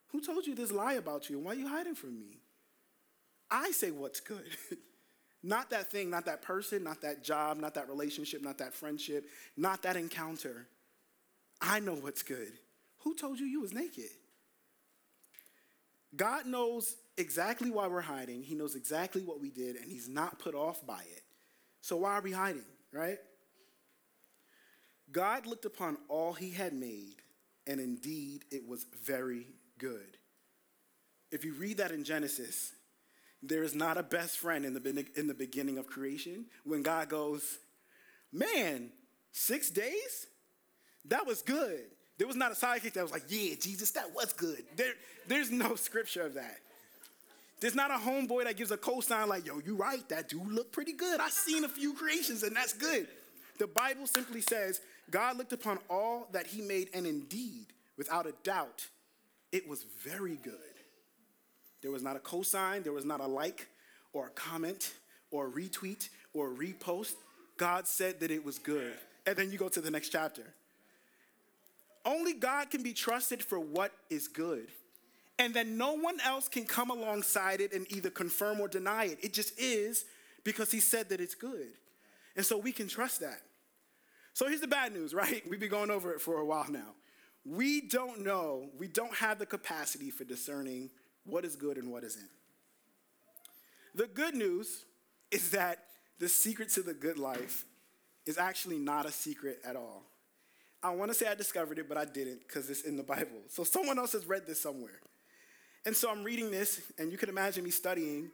who 0.09 0.21
told 0.21 0.47
you 0.47 0.55
this 0.55 0.71
lie 0.71 0.95
about 0.95 1.29
you? 1.29 1.39
Why 1.39 1.53
are 1.53 1.57
you 1.57 1.69
hiding 1.69 1.95
from 1.95 2.19
me? 2.19 2.39
I 3.51 3.71
say 3.73 3.91
what's 3.91 4.21
good. 4.21 4.45
Not 5.43 5.71
that 5.71 5.91
thing, 5.91 6.09
not 6.09 6.27
that 6.27 6.41
person, 6.43 6.85
not 6.85 7.01
that 7.01 7.25
job, 7.25 7.57
not 7.57 7.75
that 7.75 7.89
relationship, 7.89 8.43
not 8.43 8.59
that 8.59 8.75
friendship, 8.75 9.25
not 9.57 9.83
that 9.83 9.97
encounter. 9.97 10.69
I 11.61 11.81
know 11.81 11.95
what's 11.95 12.23
good. 12.23 12.53
Who 12.99 13.17
told 13.17 13.41
you 13.41 13.47
you 13.47 13.61
was 13.61 13.73
naked? 13.73 14.11
God 16.15 16.47
knows 16.47 16.95
exactly 17.17 17.71
why 17.71 17.89
we're 17.89 18.03
hiding. 18.03 18.43
He 18.43 18.55
knows 18.55 18.77
exactly 18.77 19.23
what 19.23 19.41
we 19.41 19.51
did, 19.51 19.77
and 19.77 19.91
He's 19.91 20.09
not 20.09 20.39
put 20.39 20.55
off 20.55 20.87
by 20.87 21.01
it. 21.01 21.23
So 21.81 21.97
why 21.97 22.13
are 22.13 22.23
we 22.23 22.31
hiding, 22.31 22.65
right? 22.93 23.19
God 25.13 25.47
looked 25.47 25.65
upon 25.65 25.99
all 26.09 26.33
He 26.33 26.51
had 26.51 26.73
made, 26.73 27.17
and 27.67 27.81
indeed 27.81 28.45
it 28.51 28.67
was 28.67 28.87
very 29.05 29.47
good. 29.79 30.17
If 31.31 31.45
you 31.45 31.55
read 31.55 31.79
that 31.79 31.93
in 31.93 32.05
Genesis, 32.05 32.73
there 33.43 33.63
is 33.63 33.75
not 33.75 33.99
a 33.99 34.03
best 34.03 34.39
friend 34.39 34.65
in 34.65 34.75
the, 34.75 35.07
in 35.17 35.27
the 35.27 35.35
beginning 35.35 35.79
of 35.79 35.87
creation 35.87 36.47
when 36.65 36.83
God 36.83 37.09
goes, 37.09 37.59
Man, 38.33 38.91
six 39.33 39.71
days? 39.71 40.27
That 41.07 41.27
was 41.27 41.43
good. 41.43 41.81
There 42.19 42.27
was 42.27 42.37
not 42.37 42.53
a 42.53 42.55
sidekick 42.55 42.93
that 42.93 43.03
was 43.03 43.13
like, 43.13 43.25
Yeah, 43.29 43.55
Jesus, 43.61 43.91
that 43.93 44.15
was 44.15 44.33
good. 44.33 44.63
There, 44.77 44.93
there's 45.27 45.51
no 45.51 45.75
scripture 45.77 46.23
of 46.23 46.35
that. 46.35 46.59
There's 47.61 47.75
not 47.75 47.91
a 47.91 47.95
homeboy 47.95 48.45
that 48.45 48.57
gives 48.57 48.71
a 48.71 48.77
cosign 48.77 49.27
like, 49.27 49.47
Yo, 49.47 49.61
you 49.65 49.75
right, 49.75 50.07
that 50.09 50.29
dude 50.29 50.47
looked 50.47 50.73
pretty 50.73 50.93
good. 50.93 51.21
I've 51.21 51.33
seen 51.33 51.65
a 51.65 51.69
few 51.69 51.95
creations 51.95 52.43
and 52.43 52.55
that's 52.55 52.73
good. 52.73 53.09
The 53.59 53.67
Bible 53.67 54.07
simply 54.07 54.41
says, 54.41 54.81
God 55.13 55.37
looked 55.37 55.53
upon 55.53 55.79
all 55.89 56.27
that 56.33 56.47
he 56.47 56.63
made, 56.63 56.89
and 56.95 57.07
indeed, 57.07 57.67
without 57.97 58.27
a 58.27 58.33
doubt, 58.43 58.89
it 59.53 59.69
was 59.69 59.85
very 60.03 60.37
good. 60.43 60.55
There 61.83 61.91
was 61.91 62.03
not 62.03 62.17
a 62.17 62.19
cosign, 62.19 62.83
there 62.83 62.93
was 62.93 63.05
not 63.05 63.21
a 63.21 63.27
like 63.27 63.69
or 64.13 64.29
a 64.29 64.31
comment 64.31 64.95
or 65.31 65.47
a 65.47 65.51
retweet 65.51 66.09
or 66.33 66.49
a 66.49 66.55
repost. 66.55 67.15
God 67.59 67.87
said 67.87 68.21
that 68.21 68.31
it 68.31 68.45
was 68.45 68.59
good. 68.59 68.95
And 69.27 69.37
then 69.37 69.53
you 69.53 69.59
go 69.59 69.69
to 69.69 69.81
the 69.81 69.91
next 69.91 70.09
chapter. 70.09 70.43
Only 72.05 72.33
God 72.33 72.71
can 72.71 72.83
be 72.83 72.93
trusted 72.93 73.43
for 73.43 73.61
what 73.61 73.93
is 74.11 74.29
good. 74.29 74.69
And 75.39 75.53
then 75.53 75.77
no 75.77 75.93
one 75.93 76.21
else 76.21 76.49
can 76.49 76.65
come 76.65 76.91
alongside 76.91 77.61
it 77.61 77.73
and 77.73 77.91
either 77.93 78.11
confirm 78.11 78.61
or 78.61 78.69
deny 78.69 79.05
it. 79.05 79.19
It 79.23 79.33
just 79.33 79.59
is 79.61 80.05
because 80.43 80.71
He 80.71 80.81
said 80.81 81.11
that 81.11 81.21
it's 81.21 81.35
good. 81.35 81.69
And 82.35 82.47
so 82.47 82.57
we 82.57 82.73
can 82.73 82.89
trust 82.89 83.21
that. 83.21 83.41
So 84.35 84.49
here's 84.49 84.61
the 84.61 84.69
bad 84.69 84.93
news, 84.93 85.15
right? 85.15 85.43
We've 85.51 85.61
been 85.61 85.71
going 85.71 85.91
over 85.91 86.13
it 86.13 86.21
for 86.21 86.39
a 86.39 86.45
while 86.45 86.71
now. 86.71 86.95
We 87.45 87.81
don't 87.81 88.21
know, 88.21 88.71
we 88.79 88.87
don't 88.87 89.15
have 89.17 89.39
the 89.39 89.47
capacity 89.47 90.11
for 90.11 90.25
discerning 90.25 90.91
what 91.25 91.45
is 91.45 91.57
good 91.57 91.77
and 91.77 91.91
what 91.91 92.05
isn't. 92.05 92.31
The 93.95 94.07
good 94.07 94.35
news 94.35 94.85
is 95.31 95.51
that 95.51 95.85
the 96.19 96.29
secret 96.29 96.69
to 96.71 96.83
the 96.83 96.95
good 96.95 97.19
life 97.19 97.65
is 98.27 98.39
actually 98.39 98.79
not 98.79 99.07
a 99.07 99.11
secret 99.11 99.59
at 99.65 99.75
all. 99.75 100.05
I 100.83 100.91
want 100.91 101.11
to 101.11 101.15
say 101.15 101.27
I 101.27 101.35
discovered 101.35 101.79
it, 101.79 101.89
but 101.89 101.97
I 101.97 102.05
didn't 102.05 102.41
because 102.47 102.71
it's 102.71 102.83
in 102.83 102.97
the 102.97 103.03
Bible. 103.03 103.43
So 103.49 103.65
someone 103.65 103.99
else 103.99 104.13
has 104.13 104.27
read 104.27 104.47
this 104.47 104.61
somewhere. 104.61 105.01
And 105.85 105.97
so 105.97 106.11
I'm 106.11 106.23
reading 106.23 106.51
this, 106.51 106.81
and 106.99 107.11
you 107.11 107.19
can 107.19 107.29
imagine 107.29 107.65
me 107.65 107.71
studying. 107.71 108.31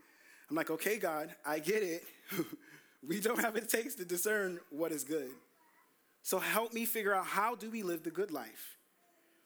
I'm 0.50 0.56
like, 0.56 0.70
okay, 0.70 0.98
God, 0.98 1.34
I 1.46 1.58
get 1.58 1.82
it. 1.82 2.04
we 3.06 3.20
don't 3.20 3.40
have 3.40 3.56
it 3.56 3.68
takes 3.68 3.94
to 3.96 4.04
discern 4.04 4.60
what 4.70 4.92
is 4.92 5.04
good. 5.04 5.30
So 6.22 6.38
help 6.38 6.72
me 6.72 6.84
figure 6.84 7.14
out 7.14 7.26
how 7.26 7.54
do 7.54 7.70
we 7.70 7.82
live 7.82 8.02
the 8.02 8.10
good 8.10 8.30
life? 8.30 8.76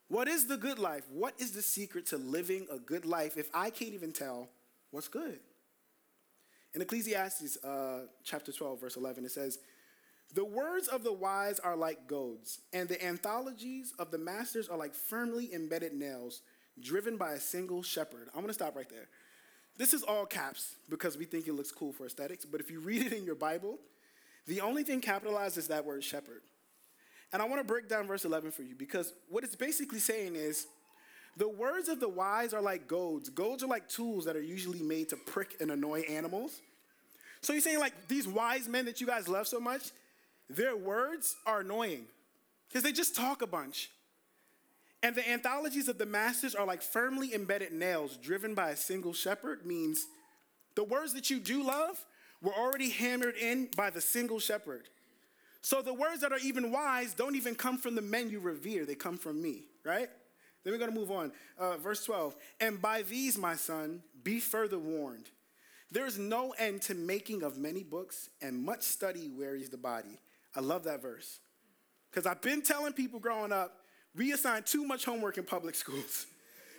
What 0.09 0.29
is 0.29 0.47
the 0.47 0.57
good 0.57 0.79
life? 0.79 1.05
What 1.11 1.35
is 1.39 1.53
the 1.53 1.63
secret 1.63 2.07
to 2.07 2.19
living 2.19 2.67
a 2.71 2.79
good 2.79 3.07
life 3.07 3.39
if 3.39 3.49
I 3.55 3.71
can't 3.71 3.95
even 3.95 4.13
tell 4.13 4.49
what's 4.91 5.09
good? 5.09 5.41
In 6.75 6.83
Ecclesiastes 6.83 7.63
uh, 7.65 8.07
chapter 8.25 8.53
12, 8.53 8.81
verse 8.81 8.97
11, 8.97 9.25
it 9.25 9.31
says, 9.31 9.59
The 10.35 10.45
words 10.45 10.89
of 10.89 11.05
the 11.05 11.13
wise 11.13 11.61
are 11.61 11.77
like 11.77 12.07
goads, 12.07 12.61
and 12.73 12.89
the 12.89 13.03
anthologies 13.05 13.95
of 13.99 14.11
the 14.11 14.19
masters 14.19 14.69
are 14.69 14.79
like 14.79 14.95
firmly 14.95 15.53
embedded 15.55 15.93
nails 15.93 16.43
driven 16.81 17.17
by 17.17 17.33
a 17.33 17.41
single 17.41 17.83
shepherd. 17.83 18.29
I'm 18.35 18.41
gonna 18.41 18.53
stop 18.53 18.75
right 18.75 18.89
there. 18.89 19.09
This 19.77 19.95
is 19.95 20.03
all 20.03 20.27
caps 20.27 20.77
because 20.89 21.17
we 21.17 21.25
think 21.25 21.47
it 21.47 21.55
looks 21.55 21.73
cool 21.73 21.93
for 21.93 22.07
aesthetics, 22.07 22.45
but 22.45 22.61
if 22.61 22.71
you 22.71 22.81
read 22.81 23.03
it 23.03 23.13
in 23.13 23.25
your 23.25 23.35
Bible, 23.35 23.79
the 24.47 24.61
only 24.61 24.83
thing 24.83 25.01
capitalized 25.01 25.57
is 25.57 25.69
that 25.69 25.85
word 25.85 26.05
shepherd. 26.05 26.43
And 27.33 27.40
I 27.40 27.47
want 27.47 27.61
to 27.61 27.66
break 27.66 27.88
down 27.88 28.07
verse 28.07 28.25
11 28.25 28.51
for 28.51 28.62
you 28.62 28.75
because 28.75 29.12
what 29.29 29.42
it's 29.45 29.57
basically 29.57 29.99
saying 29.99 30.37
is 30.37 30.66
the 31.37 31.49
words 31.49 31.88
of 31.88 31.99
the 31.99 32.09
wise 32.09 32.53
are 32.53 32.61
like 32.61 32.87
goads. 32.87 33.31
Goads 33.31 33.62
are 33.62 33.68
like 33.68 33.88
tools 33.88 34.27
that 34.27 34.37
are 34.37 34.42
usually 34.42 34.83
made 34.83 35.09
to 35.11 35.16
prick 35.16 35.57
and 35.61 35.71
annoy 35.71 36.01
animals. 36.03 36.61
So 37.40 37.53
you're 37.53 37.62
saying, 37.62 37.81
like, 37.81 38.07
these 38.07 38.29
wise 38.29 38.68
men 38.68 38.85
that 38.85 39.01
you 39.01 39.07
guys 39.07 39.29
love 39.29 39.49
so 39.49 39.59
much, 39.59 39.90
their 40.49 40.77
words 40.77 41.37
are 41.47 41.61
annoying 41.61 42.05
because 42.68 42.83
they 42.83 42.92
just 42.92 43.16
talk 43.16 43.42
a 43.42 43.47
bunch. 43.47 43.90
And 45.03 45.16
the 45.16 45.29
anthologies 45.29 45.88
of 45.88 45.99
the 45.99 46.07
masters 46.07 46.55
are 46.55 46.66
like 46.66 46.83
firmly 46.83 47.35
embedded 47.35 47.73
nails 47.73 48.16
driven 48.16 48.55
by 48.55 48.71
a 48.71 48.77
single 48.77 49.12
shepherd, 49.12 49.66
means 49.66 50.07
the 50.77 50.85
words 50.85 51.14
that 51.14 51.31
you 51.31 51.40
do 51.40 51.64
love 51.64 52.05
were 52.40 52.55
already 52.55 52.90
hammered 52.90 53.37
in 53.37 53.68
by 53.77 53.90
the 53.90 54.01
single 54.01 54.38
shepherd. 54.38 54.88
So 55.62 55.81
the 55.81 55.94
words 55.94 56.20
that 56.20 56.33
are 56.33 56.38
even 56.38 56.72
wise 56.72 57.14
don't 57.14 57.37
even 57.37 57.55
come 57.55 57.79
from 57.79 57.94
the 57.94 58.03
men 58.03 58.31
you 58.31 58.40
revere, 58.40 58.85
they 58.85 58.96
come 58.96 59.16
from 59.16 59.40
me, 59.40 59.62
right? 59.85 60.11
Then 60.62 60.72
we're 60.72 60.79
going 60.79 60.92
to 60.92 60.98
move 60.98 61.11
on. 61.11 61.33
Uh, 61.59 61.77
verse 61.77 62.05
12. 62.05 62.37
And 62.61 62.83
by 62.83 63.03
these, 63.03 63.38
my 63.38 63.55
son, 63.55 64.03
be 64.22 64.40
further 64.40 64.79
warned. 64.79 65.31
There 65.90 66.07
is 66.07 66.18
no 66.18 66.55
end 66.59 66.83
to 66.83 66.94
making 66.94 67.42
of 67.42 67.59
many 67.59 67.83
books, 67.83 68.31
and 68.40 68.64
much 68.64 68.83
study 68.83 69.29
wearies 69.29 69.68
the 69.68 69.77
body. 69.77 70.18
I 70.55 70.61
love 70.61 70.85
that 70.85 71.03
verse. 71.03 71.38
Because 72.11 72.27
I've 72.27 72.40
been 72.40 72.62
telling 72.62 72.92
people 72.92 73.20
growing 73.20 73.53
up, 73.53 73.77
we 74.16 74.33
assign 74.33 74.62
too 74.64 74.85
much 74.85 75.05
homework 75.05 75.38
in 75.38 75.44
public 75.44 75.75
schools. 75.77 76.27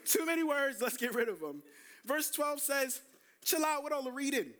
too 0.05 0.25
many 0.25 0.43
words, 0.43 0.81
let's 0.81 0.97
get 0.97 1.15
rid 1.15 1.29
of 1.29 1.39
them. 1.39 1.63
Verse 2.05 2.29
12 2.31 2.59
says, 2.59 3.01
chill 3.45 3.63
out 3.63 3.83
with 3.83 3.93
all 3.93 4.03
the 4.03 4.11
reading. 4.11 4.51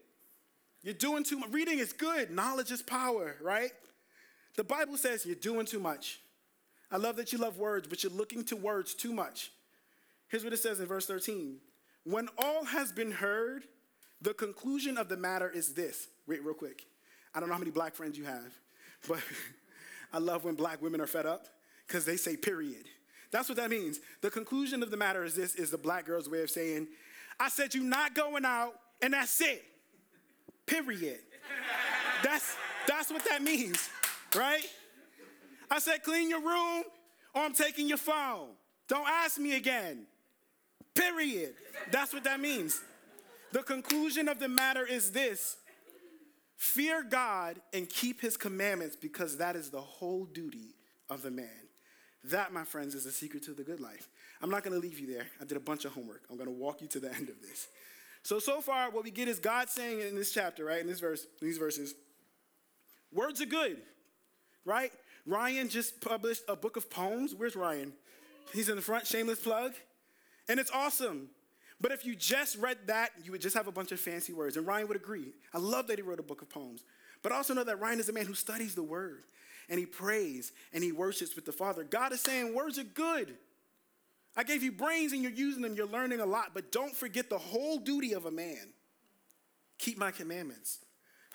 You're 0.81 0.93
doing 0.93 1.23
too 1.23 1.39
much. 1.39 1.51
Reading 1.51 1.79
is 1.79 1.93
good, 1.93 2.31
knowledge 2.31 2.71
is 2.71 2.81
power, 2.81 3.35
right? 3.41 3.71
The 4.55 4.63
Bible 4.63 4.97
says 4.97 5.25
you're 5.25 5.35
doing 5.35 5.65
too 5.65 5.79
much. 5.79 6.19
I 6.91 6.97
love 6.97 7.15
that 7.15 7.33
you 7.33 7.39
love 7.39 7.57
words, 7.57 7.87
but 7.87 8.03
you're 8.03 8.11
looking 8.11 8.43
to 8.45 8.55
words 8.55 8.93
too 8.93 9.13
much. 9.13 9.51
Here's 10.27 10.43
what 10.43 10.53
it 10.53 10.59
says 10.59 10.79
in 10.79 10.85
verse 10.85 11.05
13 11.05 11.57
When 12.03 12.29
all 12.37 12.65
has 12.65 12.91
been 12.91 13.11
heard, 13.11 13.63
the 14.21 14.33
conclusion 14.33 14.97
of 14.97 15.09
the 15.09 15.17
matter 15.17 15.49
is 15.49 15.73
this. 15.73 16.07
Wait, 16.27 16.43
real 16.43 16.53
quick. 16.53 16.85
I 17.33 17.39
don't 17.39 17.49
know 17.49 17.55
how 17.55 17.59
many 17.59 17.71
black 17.71 17.95
friends 17.95 18.17
you 18.17 18.25
have, 18.25 18.53
but 19.07 19.19
I 20.13 20.19
love 20.19 20.43
when 20.43 20.55
black 20.55 20.81
women 20.81 21.01
are 21.01 21.07
fed 21.07 21.25
up 21.25 21.47
because 21.87 22.05
they 22.05 22.15
say 22.15 22.37
period. 22.37 22.85
That's 23.31 23.49
what 23.49 23.57
that 23.57 23.71
means. 23.71 23.99
The 24.21 24.29
conclusion 24.29 24.83
of 24.83 24.91
the 24.91 24.97
matter 24.97 25.23
is 25.23 25.35
this 25.35 25.55
is 25.55 25.71
the 25.71 25.77
black 25.77 26.05
girl's 26.05 26.29
way 26.29 26.43
of 26.43 26.51
saying, 26.51 26.87
I 27.39 27.49
said 27.49 27.73
you're 27.73 27.83
not 27.83 28.13
going 28.13 28.45
out, 28.45 28.73
and 29.01 29.13
that's 29.13 29.41
it. 29.41 29.63
Period. 30.67 31.19
that's 32.23 32.55
that's 32.87 33.11
what 33.11 33.25
that 33.25 33.41
means, 33.41 33.89
right? 34.35 34.65
I 35.69 35.79
said, 35.79 36.03
clean 36.03 36.29
your 36.29 36.41
room 36.41 36.83
or 37.33 37.41
I'm 37.41 37.53
taking 37.53 37.87
your 37.87 37.97
phone. 37.97 38.49
Don't 38.87 39.07
ask 39.07 39.39
me 39.39 39.55
again. 39.55 40.05
Period. 40.93 41.55
That's 41.91 42.13
what 42.13 42.23
that 42.25 42.39
means. 42.39 42.81
The 43.51 43.63
conclusion 43.63 44.27
of 44.27 44.39
the 44.39 44.47
matter 44.47 44.85
is 44.85 45.11
this 45.11 45.57
fear 46.57 47.03
God 47.03 47.59
and 47.73 47.89
keep 47.89 48.21
his 48.21 48.37
commandments 48.37 48.95
because 48.95 49.37
that 49.37 49.55
is 49.55 49.69
the 49.69 49.81
whole 49.81 50.25
duty 50.25 50.75
of 51.09 51.21
the 51.21 51.31
man. 51.31 51.49
That, 52.25 52.53
my 52.53 52.63
friends, 52.63 52.95
is 52.95 53.03
the 53.03 53.11
secret 53.11 53.43
to 53.43 53.51
the 53.51 53.63
good 53.63 53.79
life. 53.79 54.07
I'm 54.41 54.49
not 54.49 54.63
going 54.63 54.73
to 54.73 54.79
leave 54.79 54.99
you 54.99 55.07
there. 55.07 55.27
I 55.41 55.45
did 55.45 55.57
a 55.57 55.61
bunch 55.61 55.85
of 55.85 55.93
homework. 55.93 56.21
I'm 56.29 56.37
going 56.37 56.47
to 56.47 56.55
walk 56.55 56.81
you 56.81 56.87
to 56.89 56.99
the 56.99 57.13
end 57.13 57.29
of 57.29 57.41
this. 57.41 57.67
So, 58.23 58.39
so 58.39 58.61
far, 58.61 58.89
what 58.91 59.03
we 59.03 59.11
get 59.11 59.27
is 59.27 59.39
God 59.39 59.69
saying 59.69 59.99
in 60.01 60.15
this 60.15 60.31
chapter, 60.31 60.65
right, 60.65 60.79
in 60.79 60.87
this 60.87 61.01
verse, 61.01 61.25
in 61.41 61.47
these 61.47 61.57
verses, 61.57 61.93
words 63.11 63.41
are 63.41 63.45
good, 63.45 63.81
right? 64.65 64.91
Ryan 65.25 65.69
just 65.69 66.01
published 66.01 66.43
a 66.47 66.55
book 66.55 66.77
of 66.77 66.89
poems. 66.89 67.33
Where's 67.35 67.55
Ryan? 67.55 67.93
He's 68.53 68.69
in 68.69 68.75
the 68.75 68.81
front, 68.81 69.07
shameless 69.07 69.39
plug. 69.39 69.73
And 70.47 70.59
it's 70.59 70.71
awesome. 70.71 71.29
But 71.79 71.91
if 71.91 72.05
you 72.05 72.15
just 72.15 72.57
read 72.57 72.77
that, 72.87 73.11
you 73.23 73.31
would 73.31 73.41
just 73.41 73.55
have 73.55 73.67
a 73.67 73.71
bunch 73.71 73.91
of 73.91 73.99
fancy 73.99 74.33
words. 74.33 74.57
And 74.57 74.67
Ryan 74.67 74.87
would 74.87 74.97
agree. 74.97 75.33
I 75.53 75.57
love 75.57 75.87
that 75.87 75.97
he 75.97 76.01
wrote 76.01 76.19
a 76.19 76.23
book 76.23 76.41
of 76.41 76.49
poems. 76.49 76.83
But 77.21 77.31
also 77.31 77.53
know 77.53 77.63
that 77.63 77.79
Ryan 77.79 77.99
is 77.99 78.09
a 78.09 78.13
man 78.13 78.25
who 78.25 78.33
studies 78.33 78.75
the 78.75 78.83
word 78.83 79.23
and 79.69 79.79
he 79.79 79.85
prays 79.85 80.51
and 80.73 80.83
he 80.83 80.91
worships 80.91 81.35
with 81.35 81.45
the 81.45 81.51
Father. 81.51 81.83
God 81.83 82.11
is 82.11 82.21
saying, 82.21 82.53
Words 82.53 82.77
are 82.77 82.83
good. 82.83 83.35
I 84.35 84.43
gave 84.43 84.63
you 84.63 84.71
brains 84.71 85.13
and 85.13 85.21
you're 85.21 85.31
using 85.31 85.61
them, 85.61 85.75
you're 85.75 85.87
learning 85.87 86.19
a 86.19 86.25
lot, 86.25 86.51
but 86.53 86.71
don't 86.71 86.95
forget 86.95 87.29
the 87.29 87.37
whole 87.37 87.77
duty 87.77 88.13
of 88.13 88.25
a 88.25 88.31
man 88.31 88.73
keep 89.83 89.97
my 89.97 90.11
commandments. 90.11 90.79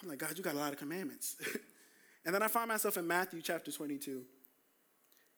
I'm 0.03 0.09
like, 0.09 0.19
God, 0.19 0.37
you 0.37 0.43
got 0.43 0.55
a 0.55 0.59
lot 0.59 0.73
of 0.73 0.79
commandments. 0.79 1.37
And 2.29 2.35
then 2.35 2.43
I 2.43 2.49
find 2.49 2.69
myself 2.69 2.99
in 2.99 3.07
Matthew 3.07 3.41
chapter 3.41 3.73
22. 3.73 4.21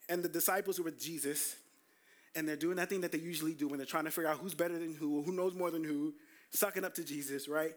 And 0.09 0.25
the 0.25 0.29
disciples 0.29 0.81
were 0.81 0.87
with 0.87 1.01
Jesus, 1.01 1.55
and 2.35 2.49
they're 2.49 2.57
doing 2.57 2.79
that 2.79 2.89
thing 2.89 3.03
that 3.03 3.13
they 3.13 3.19
usually 3.19 3.55
do 3.55 3.69
when 3.69 3.79
they're 3.79 3.87
trying 3.87 4.07
to 4.07 4.11
figure 4.11 4.29
out 4.29 4.39
who's 4.39 4.55
better 4.55 4.77
than 4.77 4.97
who, 4.97 5.23
who 5.23 5.31
knows 5.31 5.55
more 5.55 5.71
than 5.71 5.85
who, 5.85 6.15
sucking 6.51 6.85
up 6.85 6.95
to 6.95 7.05
Jesus, 7.05 7.47
right? 7.47 7.75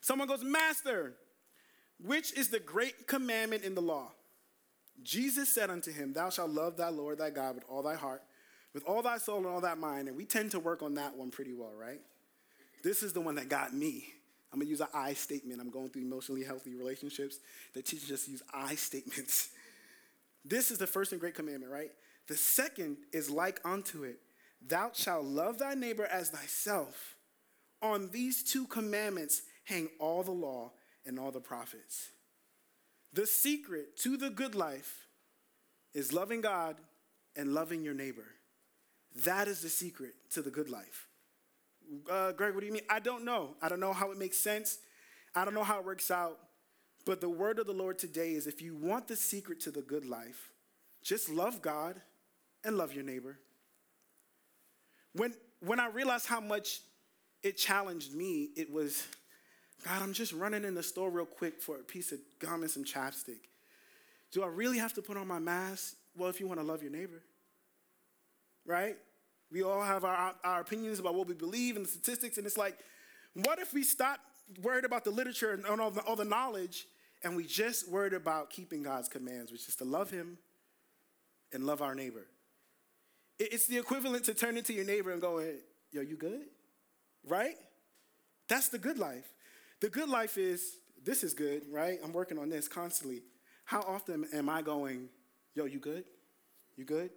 Someone 0.00 0.28
goes, 0.28 0.44
Master, 0.44 1.14
which 2.00 2.32
is 2.38 2.48
the 2.48 2.60
great 2.60 3.08
commandment 3.08 3.64
in 3.64 3.74
the 3.74 3.82
law? 3.82 4.12
Jesus 5.02 5.52
said 5.52 5.68
unto 5.68 5.90
him, 5.90 6.12
Thou 6.12 6.30
shalt 6.30 6.50
love 6.50 6.76
thy 6.76 6.90
Lord 6.90 7.18
thy 7.18 7.30
God 7.30 7.56
with 7.56 7.64
all 7.68 7.82
thy 7.82 7.96
heart, 7.96 8.22
with 8.72 8.84
all 8.84 9.02
thy 9.02 9.18
soul, 9.18 9.38
and 9.38 9.46
all 9.46 9.60
thy 9.60 9.74
mind. 9.74 10.06
And 10.06 10.16
we 10.16 10.24
tend 10.24 10.52
to 10.52 10.60
work 10.60 10.84
on 10.84 10.94
that 10.94 11.16
one 11.16 11.32
pretty 11.32 11.54
well, 11.54 11.72
right? 11.76 12.00
This 12.84 13.02
is 13.02 13.12
the 13.12 13.20
one 13.20 13.34
that 13.34 13.48
got 13.48 13.74
me. 13.74 14.12
I'm 14.52 14.60
gonna 14.60 14.70
use 14.70 14.80
an 14.80 14.88
I 14.94 15.14
statement. 15.14 15.60
I'm 15.60 15.70
going 15.70 15.90
through 15.90 16.02
emotionally 16.02 16.44
healthy 16.44 16.74
relationships 16.74 17.38
that 17.74 17.84
teaches 17.84 18.10
us 18.10 18.24
to 18.24 18.30
use 18.30 18.42
I 18.52 18.74
statements. 18.74 19.50
This 20.44 20.70
is 20.70 20.78
the 20.78 20.86
first 20.86 21.12
and 21.12 21.20
great 21.20 21.34
commandment, 21.34 21.70
right? 21.70 21.90
The 22.28 22.36
second 22.36 22.98
is 23.12 23.28
like 23.28 23.60
unto 23.64 24.04
it 24.04 24.18
Thou 24.66 24.92
shalt 24.94 25.24
love 25.24 25.58
thy 25.58 25.74
neighbor 25.74 26.06
as 26.06 26.30
thyself. 26.30 27.16
On 27.82 28.08
these 28.10 28.42
two 28.42 28.66
commandments 28.66 29.42
hang 29.64 29.88
all 29.98 30.22
the 30.22 30.30
law 30.30 30.72
and 31.04 31.18
all 31.18 31.30
the 31.30 31.40
prophets. 31.40 32.10
The 33.12 33.26
secret 33.26 33.96
to 33.98 34.16
the 34.16 34.30
good 34.30 34.54
life 34.54 35.06
is 35.94 36.12
loving 36.12 36.40
God 36.40 36.76
and 37.36 37.52
loving 37.52 37.82
your 37.82 37.94
neighbor. 37.94 38.26
That 39.24 39.48
is 39.48 39.60
the 39.60 39.68
secret 39.68 40.14
to 40.32 40.42
the 40.42 40.50
good 40.50 40.70
life 40.70 41.07
uh, 42.10 42.32
Greg, 42.32 42.54
what 42.54 42.60
do 42.60 42.66
you 42.66 42.72
mean? 42.72 42.82
I 42.88 43.00
don't 43.00 43.24
know. 43.24 43.56
I 43.62 43.68
don't 43.68 43.80
know 43.80 43.92
how 43.92 44.10
it 44.10 44.18
makes 44.18 44.38
sense. 44.38 44.78
I 45.34 45.44
don't 45.44 45.54
know 45.54 45.64
how 45.64 45.78
it 45.78 45.84
works 45.84 46.10
out. 46.10 46.38
But 47.04 47.20
the 47.20 47.28
word 47.28 47.58
of 47.58 47.66
the 47.66 47.72
Lord 47.72 47.98
today 47.98 48.32
is 48.32 48.46
if 48.46 48.60
you 48.60 48.76
want 48.76 49.08
the 49.08 49.16
secret 49.16 49.60
to 49.60 49.70
the 49.70 49.80
good 49.80 50.04
life, 50.04 50.52
just 51.02 51.30
love 51.30 51.62
God 51.62 52.00
and 52.64 52.76
love 52.76 52.92
your 52.92 53.04
neighbor. 53.04 53.38
When, 55.14 55.34
when 55.60 55.80
I 55.80 55.88
realized 55.88 56.26
how 56.26 56.40
much 56.40 56.80
it 57.42 57.56
challenged 57.56 58.14
me, 58.14 58.50
it 58.56 58.70
was, 58.70 59.06
God, 59.84 60.02
I'm 60.02 60.12
just 60.12 60.32
running 60.32 60.64
in 60.64 60.74
the 60.74 60.82
store 60.82 61.10
real 61.10 61.24
quick 61.24 61.62
for 61.62 61.76
a 61.76 61.82
piece 61.82 62.12
of 62.12 62.18
gum 62.40 62.62
and 62.62 62.70
some 62.70 62.84
chapstick. 62.84 63.48
Do 64.32 64.42
I 64.42 64.48
really 64.48 64.78
have 64.78 64.92
to 64.94 65.02
put 65.02 65.16
on 65.16 65.26
my 65.26 65.38
mask? 65.38 65.94
Well, 66.16 66.28
if 66.28 66.40
you 66.40 66.46
want 66.46 66.60
to 66.60 66.66
love 66.66 66.82
your 66.82 66.92
neighbor, 66.92 67.22
right? 68.66 68.96
We 69.50 69.62
all 69.62 69.82
have 69.82 70.04
our, 70.04 70.34
our 70.44 70.60
opinions 70.60 70.98
about 70.98 71.14
what 71.14 71.26
we 71.26 71.34
believe 71.34 71.76
and 71.76 71.84
the 71.84 71.90
statistics, 71.90 72.36
and 72.38 72.46
it's 72.46 72.58
like, 72.58 72.78
what 73.34 73.58
if 73.58 73.72
we 73.72 73.82
stop 73.82 74.20
worried 74.62 74.84
about 74.84 75.04
the 75.04 75.10
literature 75.10 75.52
and 75.52 75.64
all 75.80 75.90
the, 75.90 76.00
all 76.02 76.16
the 76.16 76.24
knowledge 76.24 76.86
and 77.22 77.36
we 77.36 77.44
just 77.44 77.90
worried 77.90 78.12
about 78.12 78.50
keeping 78.50 78.82
God's 78.82 79.08
commands, 79.08 79.50
which 79.52 79.68
is 79.68 79.76
to 79.76 79.84
love 79.84 80.10
Him 80.10 80.38
and 81.52 81.64
love 81.64 81.82
our 81.82 81.94
neighbor? 81.94 82.26
It's 83.38 83.66
the 83.66 83.78
equivalent 83.78 84.24
to 84.24 84.34
turning 84.34 84.64
to 84.64 84.72
your 84.72 84.84
neighbor 84.84 85.12
and 85.12 85.20
going, 85.20 85.58
Yo, 85.92 86.02
you 86.02 86.16
good? 86.16 86.42
Right? 87.26 87.54
That's 88.48 88.68
the 88.68 88.78
good 88.78 88.98
life. 88.98 89.26
The 89.80 89.88
good 89.88 90.08
life 90.08 90.36
is 90.36 90.78
this 91.04 91.22
is 91.22 91.34
good, 91.34 91.62
right? 91.70 91.98
I'm 92.02 92.12
working 92.12 92.38
on 92.38 92.48
this 92.48 92.66
constantly. 92.66 93.22
How 93.64 93.80
often 93.82 94.26
am 94.32 94.48
I 94.48 94.62
going, 94.62 95.08
Yo, 95.54 95.64
you 95.64 95.78
good? 95.78 96.04
You 96.76 96.84
good? 96.84 97.10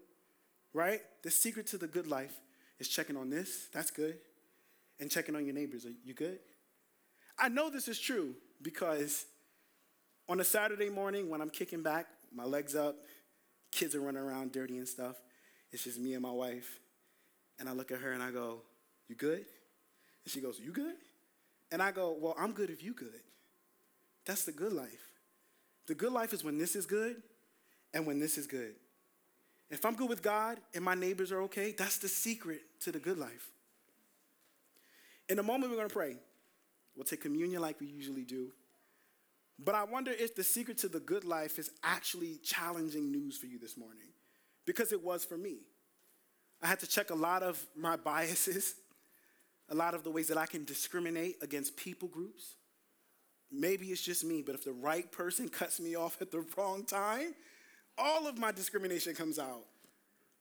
Right? 0.73 1.01
The 1.23 1.31
secret 1.31 1.67
to 1.67 1.77
the 1.77 1.88
good 1.88 2.07
life 2.07 2.34
is 2.79 2.88
checking 2.88 3.17
on 3.17 3.29
this, 3.29 3.67
that's 3.73 3.91
good, 3.91 4.17
and 4.99 5.10
checking 5.10 5.36
on 5.36 5.45
your 5.45 5.53
neighbors. 5.55 5.86
Are 5.86 5.91
you 6.03 6.13
good? 6.13 6.39
I 7.38 7.49
know 7.49 7.69
this 7.69 7.88
is 7.88 7.99
true 7.99 8.36
because 8.62 9.25
on 10.29 10.39
a 10.39 10.43
Saturday 10.43 10.89
morning 10.89 11.29
when 11.29 11.41
I'm 11.41 11.49
kicking 11.49 11.81
back, 11.81 12.07
my 12.34 12.43
legs 12.43 12.75
up, 12.75 12.95
kids 13.71 13.95
are 13.95 14.01
running 14.01 14.21
around 14.21 14.51
dirty 14.51 14.77
and 14.77 14.88
stuff, 14.88 15.15
it's 15.71 15.84
just 15.84 15.99
me 15.99 16.13
and 16.13 16.21
my 16.21 16.31
wife. 16.31 16.79
And 17.60 17.69
I 17.69 17.73
look 17.73 17.91
at 17.91 17.99
her 17.99 18.12
and 18.12 18.21
I 18.21 18.31
go, 18.31 18.62
You 19.07 19.15
good? 19.15 19.45
And 20.23 20.31
she 20.31 20.41
goes, 20.41 20.60
You 20.60 20.71
good? 20.71 20.95
And 21.71 21.81
I 21.81 21.91
go, 21.91 22.15
Well, 22.19 22.36
I'm 22.38 22.51
good 22.51 22.69
if 22.69 22.84
you 22.84 22.93
good. 22.93 23.21
That's 24.25 24.45
the 24.45 24.51
good 24.51 24.73
life. 24.73 25.10
The 25.88 25.95
good 25.95 26.12
life 26.12 26.34
is 26.34 26.43
when 26.43 26.57
this 26.57 26.75
is 26.75 26.86
good 26.86 27.21
and 27.93 28.05
when 28.05 28.19
this 28.19 28.38
is 28.38 28.47
good. 28.47 28.75
If 29.71 29.86
I'm 29.86 29.95
good 29.95 30.10
with 30.10 30.21
God 30.21 30.60
and 30.75 30.84
my 30.84 30.95
neighbors 30.95 31.31
are 31.31 31.41
okay, 31.43 31.73
that's 31.75 31.97
the 31.97 32.10
secret 32.10 32.62
to 32.81 32.91
the 32.91 32.99
good 32.99 33.17
life. 33.17 33.49
In 35.29 35.39
a 35.39 35.43
moment, 35.43 35.71
we're 35.71 35.77
going 35.77 35.88
to 35.88 35.93
pray. 35.93 36.17
We'll 36.95 37.05
take 37.05 37.21
communion 37.21 37.62
like 37.62 37.79
we 37.79 37.88
usually 37.88 38.25
do. 38.25 38.51
But 39.57 39.75
I 39.75 39.86
wonder 39.86 40.12
if 40.12 40.36
the 40.36 40.43
secret 40.43 40.79
to 40.79 40.89
the 40.89 40.99
good 40.99 41.23
life 41.23 41.57
is 41.57 41.71
actually 41.84 42.39
challenging 42.43 43.12
news 43.12 43.38
for 43.38 43.45
you 43.45 43.60
this 43.60 43.77
morning, 43.77 44.10
because 44.65 44.91
it 44.91 45.01
was 45.01 45.23
for 45.23 45.38
me. 45.38 45.60
I 46.62 46.67
had 46.67 46.79
to 46.79 46.88
check 46.88 47.10
a 47.10 47.15
lot 47.15 47.41
of 47.41 47.63
my 47.75 47.95
biases, 47.95 48.75
a 49.69 49.75
lot 49.75 49.93
of 49.93 50.03
the 50.03 50.12
ways 50.12 50.27
that 50.27 50.38
I 50.38 50.47
can 50.47 50.65
discriminate 50.65 51.38
against 51.41 51.77
people 51.77 52.10
groups. 52.10 52.55
Maybe 53.51 53.88
it's 53.88 54.01
just 54.01 54.25
me, 54.25 54.41
but 54.41 54.55
if 54.55 54.65
the 54.65 54.73
right 54.73 55.10
person 55.12 55.47
cuts 55.47 55.79
me 55.79 55.95
off 55.95 56.21
at 56.21 56.31
the 56.31 56.43
wrong 56.57 56.84
time, 56.84 57.36
all 57.97 58.27
of 58.27 58.38
my 58.38 58.51
discrimination 58.51 59.15
comes 59.15 59.39
out, 59.39 59.65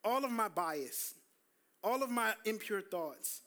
all 0.04 0.24
of 0.24 0.30
my 0.30 0.48
bias, 0.48 1.14
all 1.82 2.02
of 2.02 2.10
my 2.10 2.34
impure 2.44 2.80
thoughts. 2.80 3.42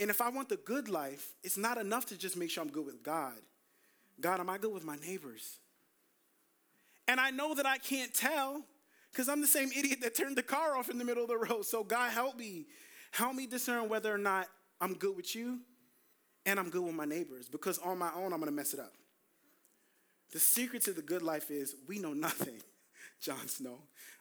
And 0.00 0.10
if 0.10 0.20
I 0.20 0.28
want 0.28 0.48
the 0.48 0.56
good 0.56 0.88
life, 0.88 1.32
it's 1.42 1.56
not 1.56 1.78
enough 1.78 2.06
to 2.06 2.18
just 2.18 2.36
make 2.36 2.50
sure 2.50 2.62
I'm 2.62 2.70
good 2.70 2.86
with 2.86 3.02
God. 3.02 3.34
God, 4.20 4.40
am 4.40 4.50
I 4.50 4.58
good 4.58 4.72
with 4.72 4.84
my 4.84 4.96
neighbors? 4.96 5.58
And 7.06 7.20
I 7.20 7.30
know 7.30 7.54
that 7.54 7.66
I 7.66 7.78
can't 7.78 8.12
tell 8.12 8.62
because 9.12 9.28
I'm 9.28 9.40
the 9.40 9.46
same 9.46 9.70
idiot 9.76 10.00
that 10.02 10.14
turned 10.14 10.36
the 10.36 10.42
car 10.42 10.76
off 10.76 10.90
in 10.90 10.98
the 10.98 11.04
middle 11.04 11.22
of 11.22 11.28
the 11.28 11.36
road. 11.36 11.64
So, 11.64 11.84
God, 11.84 12.10
help 12.10 12.36
me. 12.36 12.66
Help 13.12 13.34
me 13.34 13.46
discern 13.46 13.88
whether 13.88 14.12
or 14.12 14.18
not 14.18 14.48
I'm 14.80 14.94
good 14.94 15.16
with 15.16 15.36
you 15.36 15.60
and 16.46 16.58
I'm 16.58 16.68
good 16.68 16.82
with 16.82 16.94
my 16.94 17.04
neighbors 17.04 17.48
because 17.48 17.78
on 17.78 17.98
my 17.98 18.10
own, 18.14 18.32
I'm 18.32 18.40
going 18.40 18.46
to 18.46 18.50
mess 18.50 18.74
it 18.74 18.80
up. 18.80 18.92
The 20.32 20.40
secret 20.40 20.82
to 20.82 20.92
the 20.92 21.02
good 21.02 21.22
life 21.22 21.50
is 21.50 21.76
we 21.86 22.00
know 22.00 22.12
nothing, 22.12 22.60
Jon 23.20 23.48
Snow. 23.48 23.78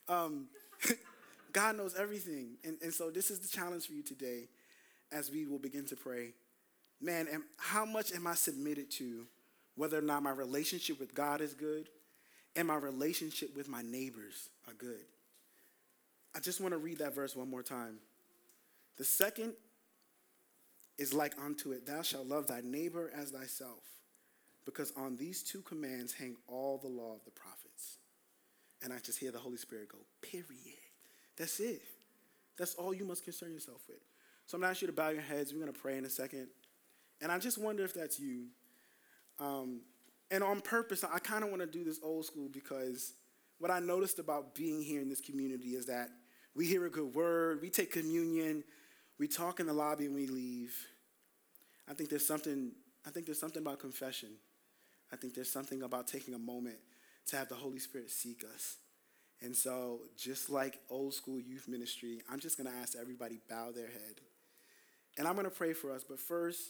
Um, 0.07 0.47
God 1.53 1.77
knows 1.77 1.95
everything. 1.95 2.57
And, 2.63 2.77
and 2.81 2.93
so, 2.93 3.09
this 3.09 3.29
is 3.29 3.39
the 3.39 3.47
challenge 3.47 3.87
for 3.87 3.93
you 3.93 4.03
today 4.03 4.47
as 5.11 5.31
we 5.31 5.45
will 5.45 5.59
begin 5.59 5.85
to 5.87 5.95
pray. 5.95 6.33
Man, 7.01 7.27
am, 7.27 7.43
how 7.57 7.85
much 7.85 8.13
am 8.13 8.27
I 8.27 8.33
submitted 8.33 8.89
to 8.91 9.25
whether 9.75 9.97
or 9.97 10.01
not 10.01 10.23
my 10.23 10.31
relationship 10.31 10.99
with 10.99 11.13
God 11.13 11.41
is 11.41 11.53
good 11.53 11.89
and 12.55 12.67
my 12.67 12.75
relationship 12.75 13.55
with 13.55 13.67
my 13.67 13.81
neighbors 13.81 14.49
are 14.67 14.73
good? 14.73 15.05
I 16.35 16.39
just 16.39 16.61
want 16.61 16.73
to 16.73 16.77
read 16.77 16.99
that 16.99 17.13
verse 17.13 17.35
one 17.35 17.49
more 17.49 17.61
time. 17.61 17.99
The 18.97 19.03
second 19.03 19.53
is 20.97 21.13
like 21.13 21.33
unto 21.43 21.71
it 21.71 21.85
Thou 21.85 22.01
shalt 22.01 22.27
love 22.27 22.47
thy 22.47 22.61
neighbor 22.63 23.11
as 23.15 23.31
thyself, 23.31 23.83
because 24.65 24.93
on 24.95 25.15
these 25.15 25.43
two 25.43 25.61
commands 25.61 26.13
hang 26.13 26.35
all 26.47 26.77
the 26.77 26.87
law 26.87 27.13
of 27.13 27.25
the 27.25 27.31
prophets. 27.31 27.97
And 28.83 28.91
I 28.91 28.99
just 28.99 29.17
hear 29.17 29.31
the 29.31 29.39
Holy 29.39 29.57
Spirit 29.57 29.89
go, 29.89 29.97
period. 30.21 30.77
That's 31.37 31.59
it. 31.59 31.81
That's 32.57 32.75
all 32.75 32.93
you 32.93 33.05
must 33.05 33.23
concern 33.23 33.53
yourself 33.53 33.81
with. 33.87 33.99
So 34.45 34.55
I'm 34.55 34.61
going 34.61 34.67
to 34.67 34.71
ask 34.71 34.81
you 34.81 34.87
to 34.87 34.93
bow 34.93 35.09
your 35.09 35.21
heads. 35.21 35.53
We're 35.53 35.61
going 35.61 35.73
to 35.73 35.79
pray 35.79 35.97
in 35.97 36.05
a 36.05 36.09
second. 36.09 36.47
And 37.21 37.31
I 37.31 37.39
just 37.39 37.57
wonder 37.57 37.83
if 37.83 37.93
that's 37.93 38.19
you. 38.19 38.47
Um, 39.39 39.81
and 40.29 40.43
on 40.43 40.61
purpose, 40.61 41.03
I 41.03 41.19
kind 41.19 41.43
of 41.43 41.49
want 41.49 41.61
to 41.61 41.67
do 41.67 41.83
this 41.83 41.99
old 42.03 42.25
school 42.25 42.49
because 42.51 43.13
what 43.59 43.71
I 43.71 43.79
noticed 43.79 44.19
about 44.19 44.53
being 44.53 44.81
here 44.81 45.01
in 45.01 45.09
this 45.09 45.21
community 45.21 45.69
is 45.69 45.85
that 45.85 46.09
we 46.55 46.67
hear 46.67 46.85
a 46.85 46.89
good 46.89 47.15
word, 47.15 47.61
we 47.61 47.69
take 47.69 47.91
communion, 47.91 48.63
we 49.17 49.27
talk 49.27 49.59
in 49.59 49.67
the 49.67 49.73
lobby, 49.73 50.05
and 50.05 50.15
we 50.15 50.27
leave. 50.27 50.75
I 51.89 51.93
think 51.93 52.09
there's 52.09 52.25
something. 52.25 52.71
I 53.05 53.09
think 53.09 53.25
there's 53.25 53.39
something 53.39 53.61
about 53.61 53.79
confession. 53.79 54.29
I 55.11 55.15
think 55.15 55.33
there's 55.33 55.51
something 55.51 55.83
about 55.83 56.07
taking 56.07 56.33
a 56.33 56.39
moment 56.39 56.77
to 57.27 57.37
have 57.37 57.49
the 57.49 57.55
Holy 57.55 57.79
Spirit 57.79 58.11
seek 58.11 58.43
us. 58.53 58.77
And 59.41 59.55
so, 59.55 59.99
just 60.17 60.49
like 60.49 60.79
old 60.89 61.13
school 61.13 61.39
youth 61.39 61.67
ministry, 61.67 62.21
I'm 62.31 62.39
just 62.39 62.57
going 62.57 62.71
to 62.71 62.77
ask 62.77 62.95
everybody 62.99 63.39
bow 63.49 63.71
their 63.71 63.87
head. 63.87 64.21
And 65.17 65.27
I'm 65.27 65.33
going 65.33 65.45
to 65.45 65.51
pray 65.51 65.73
for 65.73 65.91
us. 65.91 66.03
But 66.07 66.19
first, 66.19 66.61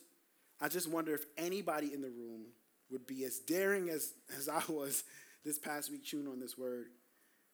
I 0.60 0.70
just 0.70 0.90
wonder 0.90 1.14
if 1.14 1.26
anybody 1.38 1.94
in 1.94 2.02
the 2.02 2.10
room 2.10 2.46
would 2.90 3.06
be 3.06 3.26
as 3.26 3.40
daring 3.40 3.90
as, 3.90 4.14
as 4.38 4.50
I 4.50 4.62
was 4.70 5.04
this 5.46 5.60
past 5.60 5.92
week 5.92 6.04
chewing 6.04 6.28
on 6.28 6.40
this 6.40 6.58
word. 6.58 6.88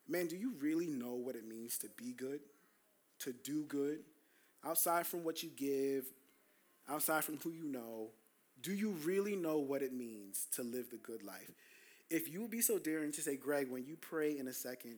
Man, 0.08 0.28
do 0.28 0.36
you 0.36 0.54
really 0.60 0.88
know 0.88 1.14
what 1.14 1.36
it 1.36 1.48
means 1.48 1.78
to 1.80 1.88
be 1.98 2.14
good? 2.14 2.40
To 3.20 3.34
do 3.44 3.64
good? 3.66 4.00
Outside 4.66 5.06
from 5.06 5.24
what 5.24 5.44
you 5.44 5.50
give, 5.56 6.06
outside 6.90 7.24
from 7.24 7.38
who 7.38 7.52
you 7.52 7.66
know, 7.66 8.10
do 8.62 8.74
you 8.74 8.92
really 9.06 9.36
know 9.36 9.58
what 9.58 9.82
it 9.82 9.94
means 9.94 10.48
to 10.56 10.64
live 10.64 10.90
the 10.90 10.98
good 10.98 11.24
life? 11.24 11.52
If 12.10 12.32
you 12.32 12.42
would 12.42 12.52
be 12.52 12.62
so 12.62 12.80
daring 12.80 13.12
to 13.14 13.22
say, 13.22 13.36
Greg, 13.38 13.70
when 13.70 13.86
you 13.86 13.96
pray 13.96 14.38
in 14.38 14.48
a 14.48 14.54
second, 14.54 14.98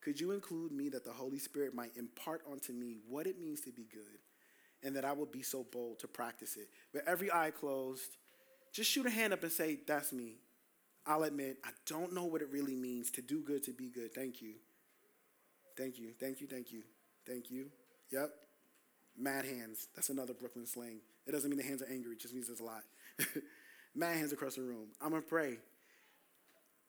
could 0.00 0.20
you 0.20 0.32
include 0.32 0.70
me 0.70 0.88
that 0.90 1.04
the 1.04 1.12
Holy 1.12 1.38
Spirit 1.38 1.74
might 1.74 1.96
impart 1.96 2.42
onto 2.50 2.72
me 2.72 2.98
what 3.08 3.26
it 3.26 3.40
means 3.40 3.60
to 3.62 3.70
be 3.70 3.86
good 3.90 4.20
and 4.82 4.94
that 4.96 5.04
I 5.04 5.12
will 5.12 5.26
be 5.26 5.42
so 5.42 5.64
bold 5.72 5.98
to 6.00 6.08
practice 6.08 6.56
it? 6.56 6.68
With 6.92 7.08
every 7.08 7.32
eye 7.32 7.50
closed, 7.50 8.18
just 8.72 8.90
shoot 8.90 9.06
a 9.06 9.10
hand 9.10 9.32
up 9.32 9.42
and 9.42 9.50
say, 9.50 9.78
That's 9.86 10.12
me. 10.12 10.36
I'll 11.06 11.24
admit, 11.24 11.58
I 11.64 11.70
don't 11.86 12.14
know 12.14 12.24
what 12.24 12.40
it 12.40 12.48
really 12.50 12.74
means 12.74 13.10
to 13.12 13.22
do 13.22 13.40
good, 13.40 13.62
to 13.64 13.72
be 13.72 13.88
good. 13.88 14.14
Thank 14.14 14.40
you. 14.40 14.54
Thank 15.76 15.98
you. 15.98 16.12
Thank 16.18 16.40
you. 16.40 16.46
Thank 16.46 16.72
you. 16.72 16.82
Thank 17.26 17.50
you. 17.50 17.66
Yep. 18.10 18.30
Mad 19.18 19.44
hands. 19.44 19.88
That's 19.94 20.08
another 20.08 20.34
Brooklyn 20.34 20.66
slang. 20.66 21.00
It 21.26 21.32
doesn't 21.32 21.48
mean 21.50 21.58
the 21.58 21.64
hands 21.64 21.82
are 21.82 21.90
angry, 21.90 22.12
it 22.12 22.20
just 22.20 22.34
means 22.34 22.46
there's 22.46 22.60
a 22.60 22.64
lot. 22.64 22.82
Mad 23.94 24.16
hands 24.16 24.32
across 24.32 24.56
the 24.56 24.62
room. 24.62 24.88
I'm 25.00 25.10
going 25.10 25.22
to 25.22 25.28
pray. 25.28 25.58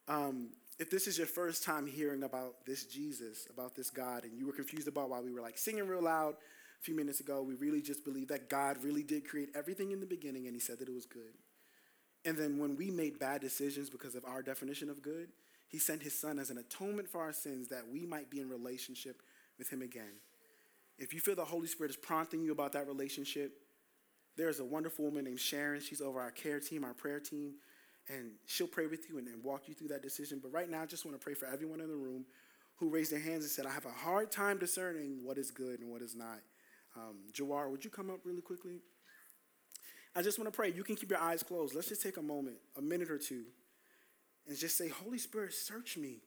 Um, 0.07 0.49
if 0.77 0.89
this 0.89 1.07
is 1.07 1.17
your 1.17 1.27
first 1.27 1.63
time 1.63 1.87
hearing 1.87 2.23
about 2.23 2.65
this 2.65 2.85
Jesus, 2.85 3.47
about 3.49 3.75
this 3.75 3.89
God, 3.89 4.23
and 4.23 4.37
you 4.37 4.45
were 4.45 4.53
confused 4.53 4.87
about 4.87 5.09
why 5.09 5.21
we 5.21 5.31
were 5.31 5.41
like 5.41 5.57
singing 5.57 5.87
real 5.87 6.03
loud 6.03 6.33
a 6.33 6.83
few 6.83 6.95
minutes 6.95 7.19
ago, 7.19 7.41
we 7.41 7.55
really 7.55 7.81
just 7.81 8.03
believe 8.03 8.27
that 8.27 8.49
God 8.49 8.83
really 8.83 9.03
did 9.03 9.27
create 9.27 9.49
everything 9.55 9.91
in 9.91 9.99
the 9.99 10.05
beginning 10.05 10.47
and 10.47 10.55
he 10.55 10.59
said 10.59 10.79
that 10.79 10.89
it 10.89 10.93
was 10.93 11.05
good. 11.05 11.33
And 12.25 12.37
then 12.37 12.57
when 12.57 12.75
we 12.75 12.89
made 12.89 13.19
bad 13.19 13.41
decisions 13.41 13.89
because 13.89 14.15
of 14.15 14.25
our 14.25 14.41
definition 14.41 14.89
of 14.89 15.01
good, 15.01 15.29
he 15.67 15.79
sent 15.79 16.03
his 16.03 16.19
son 16.19 16.39
as 16.39 16.49
an 16.49 16.57
atonement 16.57 17.07
for 17.07 17.21
our 17.21 17.33
sins 17.33 17.69
that 17.69 17.87
we 17.91 18.05
might 18.05 18.29
be 18.29 18.39
in 18.39 18.49
relationship 18.49 19.21
with 19.57 19.69
him 19.69 19.81
again. 19.81 20.19
If 20.97 21.13
you 21.13 21.19
feel 21.19 21.35
the 21.35 21.45
Holy 21.45 21.67
Spirit 21.67 21.91
is 21.91 21.97
prompting 21.97 22.43
you 22.43 22.51
about 22.51 22.73
that 22.73 22.87
relationship, 22.87 23.53
there's 24.37 24.59
a 24.59 24.65
wonderful 24.65 25.05
woman 25.05 25.25
named 25.25 25.39
Sharon. 25.39 25.81
She's 25.81 26.01
over 26.01 26.19
our 26.19 26.31
care 26.31 26.59
team, 26.59 26.83
our 26.83 26.93
prayer 26.93 27.19
team, 27.19 27.55
and 28.07 28.31
she'll 28.45 28.67
pray 28.67 28.87
with 28.87 29.09
you 29.09 29.17
and, 29.17 29.27
and 29.27 29.43
walk 29.43 29.67
you 29.67 29.73
through 29.73 29.87
that 29.89 30.03
decision. 30.03 30.39
But 30.41 30.51
right 30.51 30.69
now, 30.69 30.81
I 30.81 30.85
just 30.85 31.05
want 31.05 31.19
to 31.19 31.23
pray 31.23 31.33
for 31.33 31.47
everyone 31.47 31.81
in 31.81 31.87
the 31.87 31.95
room 31.95 32.25
who 32.77 32.89
raised 32.89 33.11
their 33.11 33.19
hands 33.19 33.43
and 33.43 33.51
said, 33.51 33.65
I 33.65 33.71
have 33.71 33.85
a 33.85 33.91
hard 33.91 34.31
time 34.31 34.57
discerning 34.57 35.23
what 35.23 35.37
is 35.37 35.49
good 35.49 35.79
and 35.79 35.89
what 35.89 36.01
is 36.01 36.15
not. 36.15 36.39
Um, 36.95 37.17
Jawar, 37.33 37.69
would 37.71 37.83
you 37.83 37.89
come 37.89 38.09
up 38.09 38.19
really 38.23 38.41
quickly? 38.41 38.79
I 40.15 40.21
just 40.21 40.39
want 40.39 40.51
to 40.51 40.55
pray. 40.55 40.71
You 40.71 40.83
can 40.83 40.95
keep 40.95 41.09
your 41.09 41.19
eyes 41.19 41.43
closed. 41.43 41.75
Let's 41.75 41.89
just 41.89 42.01
take 42.01 42.17
a 42.17 42.21
moment, 42.21 42.57
a 42.77 42.81
minute 42.81 43.11
or 43.11 43.17
two, 43.17 43.43
and 44.47 44.57
just 44.57 44.77
say, 44.77 44.87
Holy 44.87 45.17
Spirit, 45.17 45.53
search 45.53 45.97
me. 45.97 46.19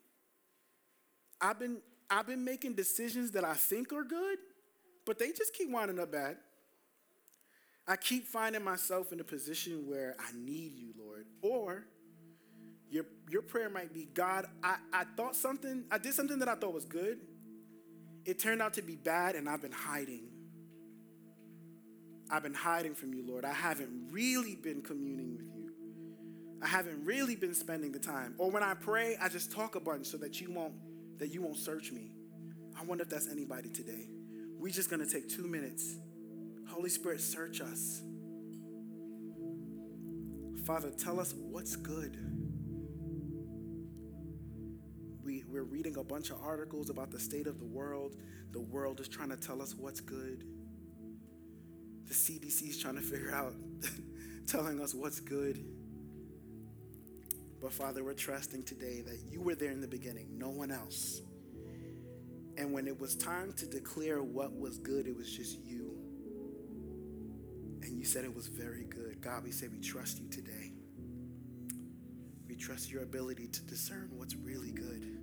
I've 1.41 1.59
been, 1.59 1.79
I've 2.11 2.27
been 2.27 2.45
making 2.45 2.75
decisions 2.75 3.31
that 3.33 3.45
I 3.45 3.55
think 3.55 3.93
are 3.93 4.05
good, 4.05 4.39
but 5.07 5.19
they 5.19 5.33
just 5.33 5.55
keep 5.55 5.71
winding 5.71 5.99
up 5.99 6.13
bad. 6.13 6.37
I 7.89 7.97
keep 7.97 8.27
finding 8.27 8.63
myself 8.63 9.13
in 9.13 9.21
a 9.21 9.25
position 9.25 9.85
where 9.89 10.15
I 10.19 10.31
need 10.37 10.77
you, 10.77 10.93
Lord. 10.99 11.25
Or 11.41 11.87
your, 12.91 13.05
your 13.31 13.41
prayer 13.41 13.71
might 13.71 13.95
be 13.95 14.09
God, 14.13 14.47
I, 14.63 14.77
I 14.93 15.05
thought 15.17 15.35
something, 15.35 15.85
I 15.91 15.97
did 15.97 16.13
something 16.13 16.39
that 16.41 16.49
I 16.49 16.55
thought 16.55 16.75
was 16.75 16.85
good. 16.85 17.19
It 18.27 18.39
turned 18.39 18.61
out 18.61 18.75
to 18.75 18.83
be 18.83 18.95
bad, 18.95 19.37
and 19.37 19.49
I've 19.49 19.63
been 19.63 19.73
hiding. 19.73 20.29
I've 22.31 22.43
been 22.43 22.55
hiding 22.55 22.95
from 22.95 23.15
you, 23.15 23.27
Lord. 23.27 23.47
I 23.47 23.55
haven't 23.55 24.11
really 24.11 24.55
been 24.55 24.83
communing 24.83 25.33
with 25.33 25.47
you. 25.57 25.73
I 26.63 26.67
haven't 26.67 27.05
really 27.07 27.37
been 27.37 27.55
spending 27.55 27.91
the 27.91 27.99
time. 27.99 28.35
Or 28.37 28.51
when 28.51 28.63
I 28.63 28.75
pray, 28.75 29.17
I 29.19 29.31
just 29.31 29.51
talk 29.51 29.77
a 29.77 29.81
bunch 29.81 30.07
so 30.07 30.19
that 30.19 30.41
you 30.41 30.51
won't 30.53 30.75
that 31.19 31.29
you 31.29 31.43
won't 31.43 31.57
search 31.57 31.91
me. 31.91 32.13
I 32.79 32.85
wonder 32.85 33.03
if 33.03 33.09
that's 33.09 33.29
anybody 33.29 33.71
today. 33.71 34.09
We're 34.57 34.73
just 34.73 34.89
to 34.91 35.07
take 35.07 35.29
2 35.29 35.49
minutes. 35.49 35.97
Holy 36.69 36.91
Spirit, 36.91 37.21
search 37.21 37.61
us. 37.61 38.03
Father, 40.65 40.91
tell 40.91 41.19
us 41.19 41.35
what's 41.35 41.77
good. 41.77 42.19
We, 45.25 45.45
we're 45.49 45.65
reading 45.65 45.97
a 45.97 46.05
bunch 46.05 46.31
of 46.31 46.37
articles 46.43 46.91
about 46.91 47.11
the 47.11 47.19
state 47.19 47.47
of 47.47 47.59
the 47.59 47.65
world. 47.65 48.17
The 48.53 48.61
world 48.61 49.01
is 49.01 49.09
trying 49.09 49.31
to 49.31 49.37
tell 49.37 49.63
us 49.63 49.75
what's 49.75 50.01
good. 50.01 50.45
The 52.07 52.15
CDC 52.15 52.69
is 52.69 52.79
trying 52.79 52.97
to 52.97 53.03
figure 53.03 53.35
out, 53.35 53.55
telling 54.47 54.81
us 54.81 54.95
what's 54.95 55.21
good. 55.21 55.65
But 57.61 57.73
Father, 57.73 58.05
we're 58.05 58.15
trusting 58.15 58.63
today 58.65 59.01
that 59.03 59.21
you 59.31 59.41
were 59.41 59.55
there 59.55 59.71
in 59.71 59.81
the 59.81 59.89
beginning, 59.89 60.39
no 60.39 60.51
one 60.51 60.71
else. 60.71 61.23
And 62.57 62.73
when 62.73 62.87
it 62.87 62.99
was 62.99 63.15
time 63.15 63.53
to 63.55 63.67
declare 63.67 64.23
what 64.23 64.55
was 64.59 64.79
good, 64.79 65.07
it 65.07 65.17
was 65.17 65.31
just 65.31 65.59
you. 65.61 65.98
And 67.89 67.99
you 67.99 68.05
said 68.05 68.25
it 68.25 68.35
was 68.35 68.47
very 68.49 68.85
good. 68.85 69.21
God, 69.23 69.45
we 69.45 69.51
say 69.51 69.67
we 69.69 69.81
trust 69.81 70.21
you 70.21 70.29
today. 70.29 70.73
We 72.47 72.55
trust 72.55 72.91
your 72.91 73.03
ability 73.03 73.49
to 73.49 73.63
discern 73.63 74.11
what's 74.13 74.37
really 74.37 74.73
good. 74.73 75.19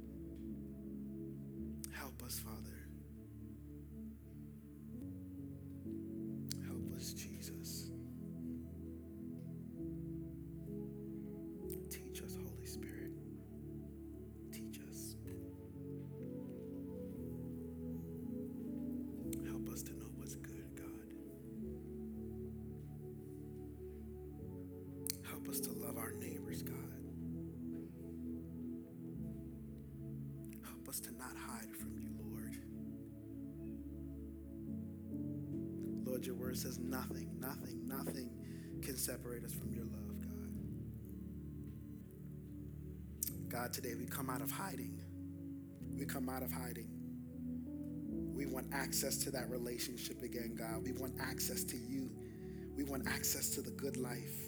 Help 1.95 2.23
us, 2.23 2.39
Father. 2.39 2.74
Lord, 36.15 36.25
your 36.25 36.35
word 36.35 36.57
says 36.57 36.79
nothing, 36.79 37.29
nothing, 37.41 37.85
nothing 37.88 38.29
can 38.81 38.95
separate 38.95 39.43
us 39.43 39.53
from 39.53 39.73
your 39.73 39.83
love, 39.83 40.21
God. 40.21 40.31
God, 43.49 43.73
today 43.73 43.95
we 43.99 44.05
come 44.05 44.29
out 44.29 44.39
of 44.41 44.49
hiding. 44.49 44.97
We 45.97 46.05
come 46.05 46.29
out 46.29 46.41
of 46.41 46.53
hiding. 46.53 46.88
We 48.33 48.45
want 48.45 48.67
access 48.71 49.17
to 49.25 49.31
that 49.31 49.49
relationship 49.49 50.23
again, 50.23 50.55
God. 50.57 50.83
We 50.83 50.93
want 50.93 51.15
access 51.19 51.65
to 51.65 51.77
you. 51.77 52.09
We 52.77 52.85
want 52.85 53.05
access 53.07 53.49
to 53.51 53.61
the 53.61 53.71
good 53.71 53.97
life. 53.97 54.47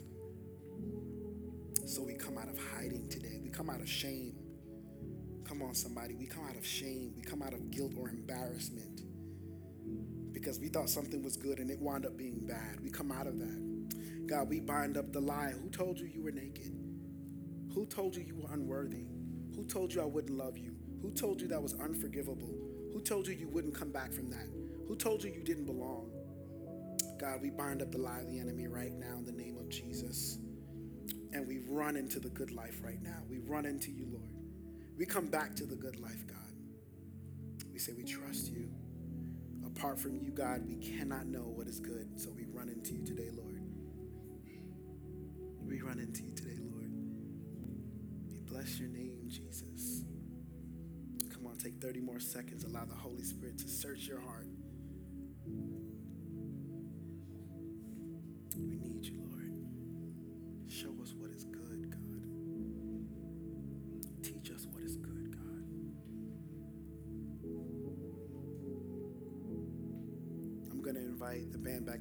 So 1.86 2.02
we 2.02 2.14
come 2.14 2.38
out 2.38 2.48
of 2.48 2.58
hiding 2.76 3.10
today. 3.10 3.42
We 3.44 3.50
come 3.50 3.70
out 3.70 3.82
of 3.82 3.90
shame. 3.90 4.38
Come 5.58 5.70
on, 5.70 5.74
somebody. 5.74 6.14
We 6.14 6.28
come 6.28 6.44
out 6.48 6.56
of 6.56 6.64
shame. 6.64 7.14
We 7.18 7.24
come 7.24 7.42
out 7.42 7.54
of 7.54 7.72
guilt 7.72 7.94
or 7.98 8.10
embarrassment 8.10 9.02
because 10.32 10.60
we 10.60 10.68
thought 10.68 10.88
something 10.88 11.24
was 11.24 11.36
good 11.36 11.58
and 11.58 11.72
it 11.72 11.80
wound 11.80 12.06
up 12.06 12.16
being 12.16 12.46
bad. 12.46 12.80
We 12.84 12.92
come 12.92 13.12
out 13.12 13.26
of 13.26 13.40
that. 13.40 14.28
God, 14.28 14.50
we 14.50 14.60
bind 14.60 14.98
up 14.98 15.12
the 15.12 15.20
lie. 15.20 15.54
Who 15.60 15.70
told 15.70 15.98
you 15.98 16.06
you 16.06 16.22
were 16.22 16.32
naked? 16.32 16.72
Who 17.74 17.88
told 17.88 18.16
you 18.16 18.22
you 18.22 18.36
were 18.36 18.54
unworthy? 18.54 19.08
Who 19.56 19.66
told 19.66 19.92
you 19.92 20.02
I 20.04 20.06
wouldn't 20.06 20.38
love 20.38 20.60
you? 20.60 20.76
Who 21.02 21.10
told 21.10 21.42
you 21.42 21.48
that 21.48 21.64
was 21.64 21.74
unforgivable? 21.74 22.54
Who 22.94 23.02
told 23.02 23.26
you 23.26 23.34
you 23.34 23.48
wouldn't 23.48 23.74
come 23.74 23.92
back 23.92 24.14
from 24.14 24.30
that? 24.30 24.48
Who 24.88 24.96
told 24.96 25.24
you 25.24 25.32
you 25.32 25.44
didn't 25.44 25.66
belong? 25.66 26.12
God, 27.20 27.42
we 27.42 27.50
bind 27.50 27.82
up 27.82 27.92
the 27.92 27.98
lie 27.98 28.20
of 28.20 28.28
the 28.28 28.38
enemy 28.38 28.68
right 28.68 28.94
now 28.94 29.18
in 29.18 29.26
the 29.26 29.32
name 29.32 29.58
of 29.58 29.70
Jesus. 29.70 30.38
And 31.34 31.48
we 31.48 31.62
run 31.68 31.98
into 31.98 32.20
the 32.20 32.30
good 32.30 32.52
life 32.52 32.82
right 32.84 33.02
now. 33.02 33.24
We 33.28 33.40
run 33.40 33.66
into 33.66 33.90
you. 33.90 34.07
We 34.98 35.06
come 35.06 35.28
back 35.28 35.56
to 35.58 35.66
the 35.66 35.76
good 35.76 36.00
life, 36.00 36.26
God. 36.26 36.38
We 37.72 37.78
say 37.78 37.94
we 37.94 38.04
trust 38.04 38.52
you. 38.52 38.68
Apart 39.66 40.00
from 40.00 40.16
you, 40.16 40.32
God, 40.32 40.68
we 40.68 40.76
cannot 40.76 41.28
know 41.28 41.44
what 41.44 41.68
is 41.68 41.80
good. 41.80 42.20
So 42.20 42.32
we 42.36 42.46
run 42.46 42.68
into 42.68 42.96
you 42.96 43.06
today, 43.06 43.30
Lord. 43.36 43.62
We 45.64 45.82
run 45.82 46.00
into 46.00 46.24
you 46.24 46.32
today, 46.34 46.58
Lord. 46.60 46.92
We 48.32 48.40
bless 48.40 48.80
your 48.80 48.90
name, 48.90 49.20
Jesus. 49.28 50.04
Come 51.32 51.46
on, 51.46 51.58
take 51.58 51.80
30 51.80 52.00
more 52.00 52.20
seconds. 52.20 52.64
Allow 52.64 52.86
the 52.86 52.96
Holy 52.96 53.24
Spirit 53.24 53.60
to 53.60 53.68
search 53.68 54.08
your 54.08 54.22
heart. 54.22 54.47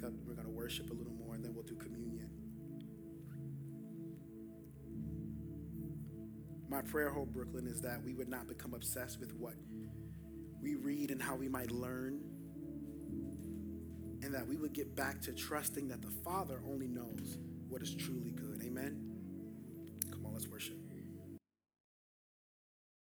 Up. 0.03 0.11
Uh, 0.11 0.17
we're 0.27 0.35
going 0.35 0.47
to 0.47 0.53
worship 0.53 0.91
a 0.91 0.95
little 0.95 1.13
more, 1.13 1.35
and 1.35 1.45
then 1.45 1.55
we'll 1.55 1.65
do 1.65 1.75
communion. 1.75 2.31
My 6.69 6.83
prayer, 6.83 7.11
Hope 7.11 7.29
Brooklyn, 7.29 7.67
is 7.67 7.81
that 7.83 8.03
we 8.03 8.13
would 8.13 8.29
not 8.29 8.49
become 8.49 8.75
obsessed 8.75 9.21
with 9.21 9.35
what 9.35 9.55
we 10.61 10.75
read 10.75 11.11
and 11.11 11.23
how 11.23 11.37
we 11.37 11.49
might 11.49 11.71
learn, 11.71 12.21
and 14.23 14.35
that 14.35 14.47
we 14.47 14.57
would 14.57 14.73
get 14.73 14.97
back 14.97 15.21
to 15.23 15.33
trusting 15.33 15.89
that 15.89 16.03
the 16.03 16.11
Father 16.25 16.61
only 16.69 16.89
knows 16.89 17.39
what 17.69 17.83
is 17.83 17.95
truly 17.95 18.33
good. 18.33 18.63
Amen? 18.65 19.06